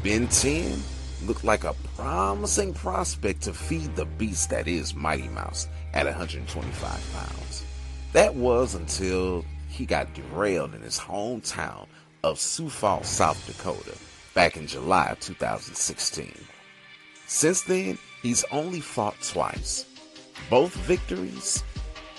Ben 0.04 0.28
10 0.28 0.78
looked 1.28 1.46
like 1.46 1.64
a 1.64 1.74
promising 1.96 2.74
prospect 2.74 3.44
to 3.44 3.54
feed 3.54 3.96
the 3.96 4.06
beast 4.06 4.50
that 4.50 4.68
is 4.68 4.94
Mighty 4.94 5.30
Mouse 5.30 5.70
at 5.94 6.08
125 6.08 7.14
pounds. 7.14 7.64
That 8.12 8.36
was 8.36 8.76
until 8.76 9.46
he 9.78 9.86
got 9.86 10.12
derailed 10.16 10.74
in 10.74 10.82
his 10.82 10.98
hometown 10.98 11.86
of 12.24 12.40
Sioux 12.40 12.68
Falls, 12.68 13.08
South 13.08 13.46
Dakota, 13.46 13.96
back 14.34 14.58
in 14.58 14.66
July 14.66 15.16
2016. 15.20 16.34
Since 17.28 17.62
then, 17.62 18.00
he's 18.24 18.44
only 18.52 18.80
fought 18.80 19.22
twice, 19.22 19.86
both 20.50 20.74
victories, 20.74 21.64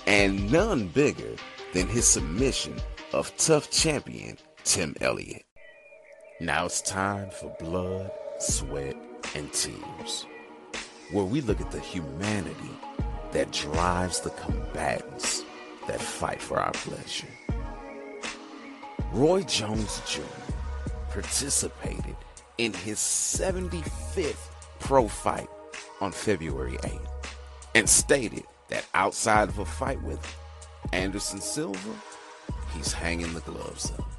and 0.07 0.49
none 0.49 0.87
bigger 0.87 1.35
than 1.73 1.87
his 1.87 2.07
submission 2.07 2.77
of 3.11 3.35
TUF 3.35 3.69
champion 3.69 4.37
Tim 4.63 4.95
Elliott. 5.01 5.45
Now 6.39 6.65
it's 6.65 6.81
time 6.81 7.29
for 7.29 7.53
blood, 7.59 8.09
sweat, 8.39 8.95
and 9.35 9.51
tears, 9.51 10.25
where 11.11 11.25
we 11.25 11.41
look 11.41 11.59
at 11.59 11.71
the 11.71 11.81
humanity 11.81 12.71
that 13.33 13.51
drives 13.51 14.21
the 14.21 14.29
combatants 14.31 15.43
that 15.87 15.99
fight 15.99 16.41
for 16.41 16.57
our 16.59 16.71
pleasure. 16.71 17.27
Roy 19.11 19.41
Jones 19.43 20.01
Jr. 20.07 20.21
participated 21.09 22.15
in 22.57 22.73
his 22.73 22.99
75th 22.99 24.35
pro 24.79 25.07
fight 25.07 25.49
on 25.99 26.11
February 26.11 26.77
8th. 26.83 27.07
and 27.75 27.87
stated 27.89 28.43
that 28.69 28.85
outside 28.93 29.49
of 29.49 29.59
a 29.59 29.65
fight 29.65 30.01
with 30.03 30.19
Anderson 30.93 31.41
Silva, 31.41 31.93
he's 32.75 32.93
hanging 32.93 33.33
the 33.33 33.41
gloves 33.41 33.91
up. 33.97 34.09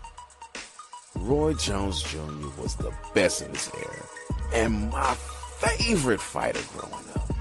Roy 1.17 1.55
Jones 1.55 2.03
Jr. 2.03 2.49
was 2.61 2.75
the 2.77 2.93
best 3.15 3.43
in 3.43 3.51
his 3.51 3.71
era 3.77 4.07
and 4.53 4.91
my 4.91 5.15
favorite 5.59 6.21
fighter 6.21 6.61
growing 6.77 7.05
up. 7.15 7.33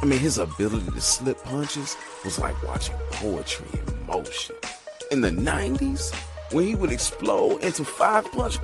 I 0.00 0.06
mean, 0.06 0.18
his 0.18 0.38
ability 0.38 0.90
to 0.90 1.00
slip 1.00 1.42
punches 1.44 1.96
was 2.24 2.38
like 2.38 2.60
watching 2.62 2.96
poetry 3.12 3.66
in 3.74 4.06
motion. 4.06 4.56
In 5.10 5.20
the 5.20 5.30
90s, 5.30 6.14
when 6.52 6.66
he 6.66 6.74
would 6.74 6.92
explode 6.92 7.62
into 7.62 7.84
five 7.84 8.30
punch 8.32 8.58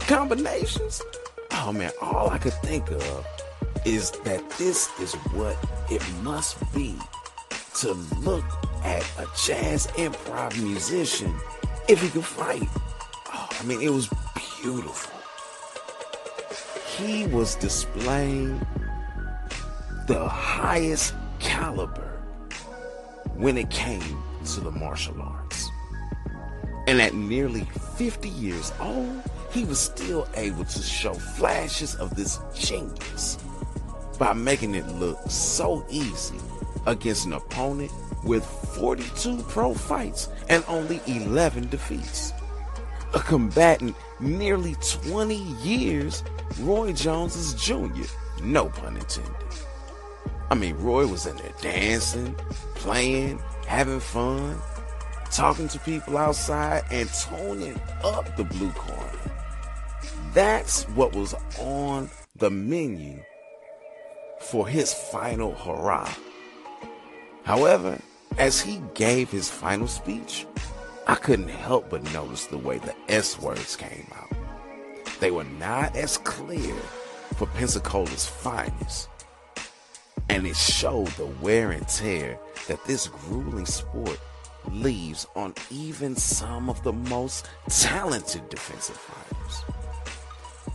combinations, 0.00 1.02
oh 1.52 1.72
man, 1.72 1.90
all 2.00 2.30
I 2.30 2.38
could 2.38 2.54
think 2.54 2.90
of 2.90 3.26
is 3.84 4.10
that 4.24 4.48
this 4.58 4.88
is 5.00 5.14
what 5.32 5.56
it 5.90 6.02
must 6.22 6.56
be 6.74 6.96
to 7.80 7.92
look 8.20 8.44
at 8.84 9.02
a 9.18 9.26
jazz 9.36 9.86
improv 9.98 10.60
musician 10.62 11.34
if 11.88 12.00
he 12.00 12.08
could 12.08 12.24
fight. 12.24 12.68
Oh, 13.32 13.48
I 13.50 13.62
mean, 13.64 13.82
it 13.82 13.90
was 13.90 14.08
beautiful. 14.62 15.12
He 16.96 17.26
was 17.26 17.54
displaying 17.56 18.66
the 20.06 20.26
highest 20.26 21.14
caliber 21.38 22.22
when 23.34 23.58
it 23.58 23.68
came 23.68 24.22
to 24.46 24.60
the 24.60 24.70
martial 24.70 25.20
arts. 25.20 25.65
And 26.86 27.00
at 27.00 27.14
nearly 27.14 27.64
50 27.96 28.28
years 28.28 28.72
old, 28.80 29.22
he 29.50 29.64
was 29.64 29.78
still 29.80 30.28
able 30.34 30.64
to 30.64 30.82
show 30.82 31.14
flashes 31.14 31.94
of 31.96 32.14
this 32.14 32.38
genius 32.54 33.38
by 34.18 34.32
making 34.32 34.74
it 34.74 34.86
look 34.88 35.18
so 35.28 35.84
easy 35.90 36.38
against 36.86 37.26
an 37.26 37.32
opponent 37.32 37.90
with 38.24 38.44
42 38.44 39.42
pro 39.48 39.74
fights 39.74 40.28
and 40.48 40.64
only 40.68 41.00
11 41.06 41.68
defeats. 41.68 42.32
A 43.14 43.20
combatant 43.20 43.96
nearly 44.20 44.76
20 44.80 45.36
years, 45.62 46.22
Roy 46.60 46.92
Jones 46.92 47.36
is 47.36 47.54
junior, 47.54 48.06
no 48.42 48.68
pun 48.68 48.96
intended. 48.96 49.32
I 50.50 50.54
mean, 50.54 50.76
Roy 50.76 51.06
was 51.06 51.26
in 51.26 51.36
there 51.36 51.52
dancing, 51.60 52.34
playing, 52.74 53.40
having 53.66 54.00
fun, 54.00 54.60
talking 55.30 55.68
to 55.68 55.78
people 55.80 56.16
outside, 56.16 56.84
and 56.90 57.08
toning 57.12 57.80
up 58.04 58.36
the 58.36 58.44
blue 58.44 58.70
corner. 58.72 59.12
That's 60.32 60.84
what 60.90 61.14
was 61.14 61.34
on 61.58 62.10
the 62.36 62.50
menu 62.50 63.22
for 64.40 64.68
his 64.68 64.92
final 64.92 65.54
hurrah. 65.54 66.12
However, 67.44 67.98
as 68.38 68.60
he 68.60 68.82
gave 68.94 69.30
his 69.30 69.48
final 69.48 69.88
speech, 69.88 70.46
I 71.06 71.14
couldn't 71.14 71.48
help 71.48 71.90
but 71.90 72.02
notice 72.12 72.46
the 72.46 72.58
way 72.58 72.78
the 72.78 72.94
S 73.08 73.40
words 73.40 73.76
came 73.76 74.06
out. 74.14 74.36
They 75.20 75.30
were 75.30 75.44
not 75.44 75.96
as 75.96 76.18
clear 76.18 76.74
for 77.36 77.46
Pensacola's 77.46 78.26
finest. 78.26 79.08
And 80.28 80.46
it 80.46 80.56
showed 80.56 81.06
the 81.08 81.26
wear 81.40 81.70
and 81.70 81.86
tear 81.88 82.38
that 82.68 82.84
this 82.84 83.06
grueling 83.06 83.66
sport 83.66 84.18
leaves 84.72 85.26
on 85.36 85.54
even 85.70 86.16
some 86.16 86.68
of 86.68 86.82
the 86.82 86.92
most 86.92 87.48
talented 87.68 88.48
defensive 88.48 88.96
fighters. 88.96 89.62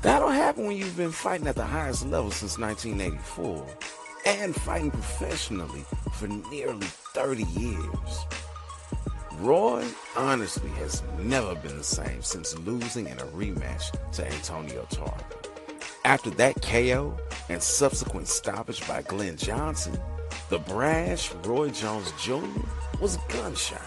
That'll 0.02 0.30
happen 0.30 0.66
when 0.66 0.78
you've 0.78 0.98
been 0.98 1.12
fighting 1.12 1.48
at 1.48 1.56
the 1.56 1.66
highest 1.66 2.08
level 2.08 2.32
since 2.32 2.58
1984 2.58 3.66
and 4.26 4.56
fighting 4.56 4.92
professionally 4.92 5.84
for 6.14 6.28
nearly 6.28 6.88
30 7.14 7.44
years. 7.44 8.26
Roy 9.40 9.86
honestly 10.16 10.70
has 10.72 11.02
never 11.20 11.56
been 11.56 11.78
the 11.78 11.84
same 11.84 12.22
since 12.22 12.58
losing 12.60 13.08
in 13.08 13.18
a 13.20 13.26
rematch 13.26 13.92
to 14.14 14.26
Antonio 14.26 14.86
Tarver. 14.90 15.14
After 16.04 16.30
that 16.32 16.62
KO 16.62 17.18
and 17.50 17.62
subsequent 17.62 18.28
stoppage 18.28 18.88
by 18.88 19.02
Glenn 19.04 19.38
Johnson, 19.38 20.00
the 20.52 20.60
brash 20.60 21.32
Roy 21.46 21.70
Jones 21.70 22.12
Jr. 22.22 22.44
was 23.00 23.16
gunshot. 23.30 23.82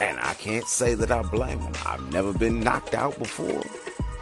And 0.00 0.18
I 0.18 0.34
can't 0.34 0.66
say 0.66 0.96
that 0.96 1.12
I 1.12 1.22
blame 1.22 1.60
him. 1.60 1.72
I've 1.86 2.12
never 2.12 2.32
been 2.32 2.58
knocked 2.58 2.94
out 2.94 3.16
before, 3.16 3.62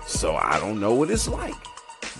so 0.06 0.36
I 0.36 0.60
don't 0.60 0.78
know 0.78 0.92
what 0.92 1.10
it's 1.10 1.28
like. 1.28 1.54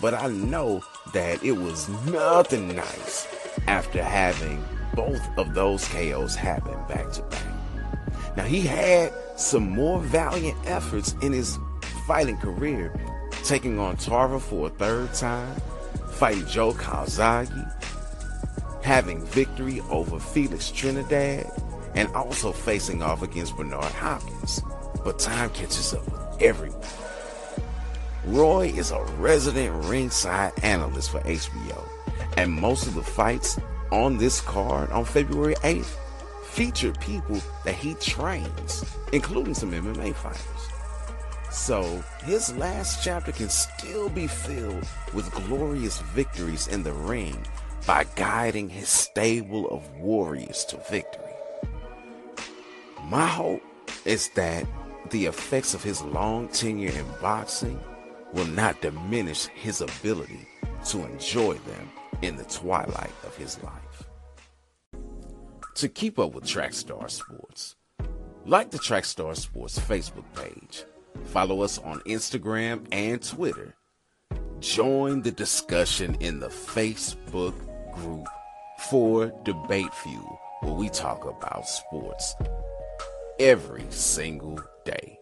But 0.00 0.14
I 0.14 0.28
know 0.28 0.82
that 1.12 1.44
it 1.44 1.52
was 1.52 1.90
nothing 2.06 2.74
nice 2.74 3.28
after 3.66 4.02
having 4.02 4.64
both 4.94 5.20
of 5.36 5.52
those 5.52 5.86
KOs 5.88 6.34
happen 6.34 6.78
back 6.88 7.12
to 7.12 7.22
back. 7.24 7.44
Now, 8.38 8.44
he 8.44 8.62
had 8.62 9.12
some 9.36 9.68
more 9.68 10.00
valiant 10.00 10.56
efforts 10.64 11.14
in 11.20 11.34
his 11.34 11.58
fighting 12.06 12.38
career, 12.38 12.90
taking 13.44 13.78
on 13.78 13.98
Tarver 13.98 14.38
for 14.38 14.68
a 14.68 14.70
third 14.70 15.12
time, 15.12 15.54
fighting 16.12 16.46
Joe 16.46 16.72
Calzaghe, 16.72 17.81
having 18.82 19.24
victory 19.26 19.80
over 19.90 20.18
Felix 20.18 20.70
Trinidad, 20.70 21.50
and 21.94 22.08
also 22.14 22.52
facing 22.52 23.02
off 23.02 23.22
against 23.22 23.56
Bernard 23.56 23.84
Hopkins. 23.84 24.62
But 25.04 25.18
time 25.18 25.50
catches 25.50 25.94
up 25.94 26.04
with 26.04 26.42
everyone. 26.42 26.80
Roy 28.24 28.68
is 28.68 28.92
a 28.92 29.02
resident 29.18 29.74
ringside 29.84 30.52
analyst 30.62 31.10
for 31.10 31.20
HBO, 31.20 31.88
and 32.36 32.52
most 32.52 32.86
of 32.86 32.94
the 32.94 33.02
fights 33.02 33.58
on 33.90 34.16
this 34.16 34.40
card 34.40 34.90
on 34.90 35.04
February 35.04 35.54
8th 35.56 35.96
featured 36.44 37.00
people 37.00 37.40
that 37.64 37.74
he 37.74 37.94
trains, 37.94 38.84
including 39.12 39.54
some 39.54 39.72
MMA 39.72 40.14
fighters. 40.14 40.72
So 41.50 42.02
his 42.24 42.54
last 42.56 43.04
chapter 43.04 43.32
can 43.32 43.48
still 43.48 44.08
be 44.08 44.26
filled 44.26 44.86
with 45.12 45.30
glorious 45.32 46.00
victories 46.00 46.68
in 46.68 46.82
the 46.82 46.92
ring 46.92 47.36
by 47.86 48.04
guiding 48.16 48.68
his 48.68 48.88
stable 48.88 49.68
of 49.68 49.88
warriors 49.96 50.64
to 50.66 50.76
victory. 50.90 51.24
My 53.04 53.26
hope 53.26 53.62
is 54.04 54.28
that 54.30 54.66
the 55.10 55.26
effects 55.26 55.74
of 55.74 55.82
his 55.82 56.00
long 56.02 56.48
tenure 56.48 56.92
in 56.92 57.04
boxing 57.20 57.80
will 58.32 58.46
not 58.46 58.80
diminish 58.80 59.46
his 59.46 59.80
ability 59.80 60.48
to 60.86 61.04
enjoy 61.04 61.54
them 61.54 61.90
in 62.22 62.36
the 62.36 62.44
twilight 62.44 63.12
of 63.24 63.36
his 63.36 63.62
life. 63.62 64.08
To 65.76 65.88
keep 65.88 66.18
up 66.18 66.34
with 66.34 66.44
Trackstar 66.44 67.10
Sports, 67.10 67.76
like 68.46 68.70
the 68.70 68.78
Trackstar 68.78 69.36
Sports 69.36 69.78
Facebook 69.78 70.24
page, 70.34 70.84
follow 71.24 71.62
us 71.62 71.78
on 71.78 72.00
Instagram 72.00 72.86
and 72.92 73.22
Twitter. 73.22 73.74
Join 74.60 75.22
the 75.22 75.32
discussion 75.32 76.16
in 76.20 76.38
the 76.38 76.48
Facebook 76.48 77.54
group 77.92 78.26
for 78.78 79.32
Debate 79.44 79.92
Fuel, 79.94 80.40
where 80.60 80.74
we 80.74 80.88
talk 80.88 81.24
about 81.24 81.68
sports 81.68 82.34
every 83.38 83.84
single 83.90 84.60
day. 84.84 85.18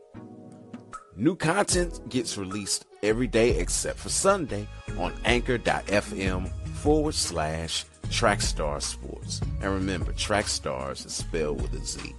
New 1.16 1.36
content 1.36 2.08
gets 2.08 2.38
released 2.38 2.86
every 3.02 3.26
day 3.26 3.58
except 3.58 3.98
for 3.98 4.08
Sunday 4.08 4.66
on 4.98 5.12
anchor.fm 5.24 6.50
forward 6.76 7.14
slash 7.14 7.84
Trackstar 8.04 8.80
Sports. 8.80 9.40
And 9.60 9.72
remember, 9.72 10.12
Trackstars 10.12 11.04
is 11.06 11.12
spelled 11.12 11.60
with 11.60 11.74
a 11.74 11.84
Z. 11.84 12.14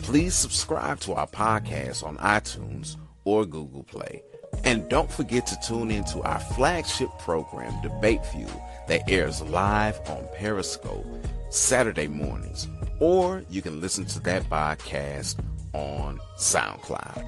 Please 0.00 0.34
subscribe 0.34 1.00
to 1.00 1.14
our 1.14 1.26
podcast 1.26 2.04
on 2.04 2.16
iTunes 2.18 2.96
or 3.24 3.44
Google 3.44 3.84
Play. 3.84 4.22
And 4.64 4.88
don't 4.88 5.10
forget 5.10 5.46
to 5.48 5.58
tune 5.66 5.90
into 5.90 6.22
our 6.22 6.38
flagship 6.38 7.10
program, 7.18 7.80
Debate 7.82 8.24
Fuel, 8.26 8.62
that 8.88 9.08
airs 9.08 9.42
live 9.42 10.00
on 10.08 10.26
Periscope 10.36 11.06
Saturday 11.50 12.06
mornings. 12.06 12.68
Or 13.00 13.42
you 13.50 13.60
can 13.62 13.80
listen 13.80 14.04
to 14.06 14.20
that 14.20 14.44
podcast 14.44 15.36
on 15.72 16.20
SoundCloud. 16.38 17.26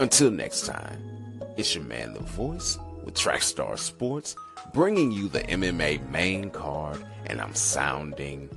Until 0.00 0.30
next 0.30 0.66
time, 0.66 1.42
it's 1.56 1.74
your 1.74 1.84
man, 1.84 2.14
The 2.14 2.20
Voice, 2.20 2.78
with 3.04 3.14
Trackstar 3.14 3.78
Sports 3.78 4.34
bringing 4.72 5.10
you 5.12 5.28
the 5.28 5.40
MMA 5.40 6.08
main 6.10 6.50
card, 6.50 7.04
and 7.26 7.40
I'm 7.40 7.54
sounding 7.54 8.48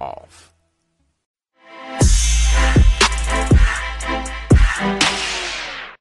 off. 0.00 0.49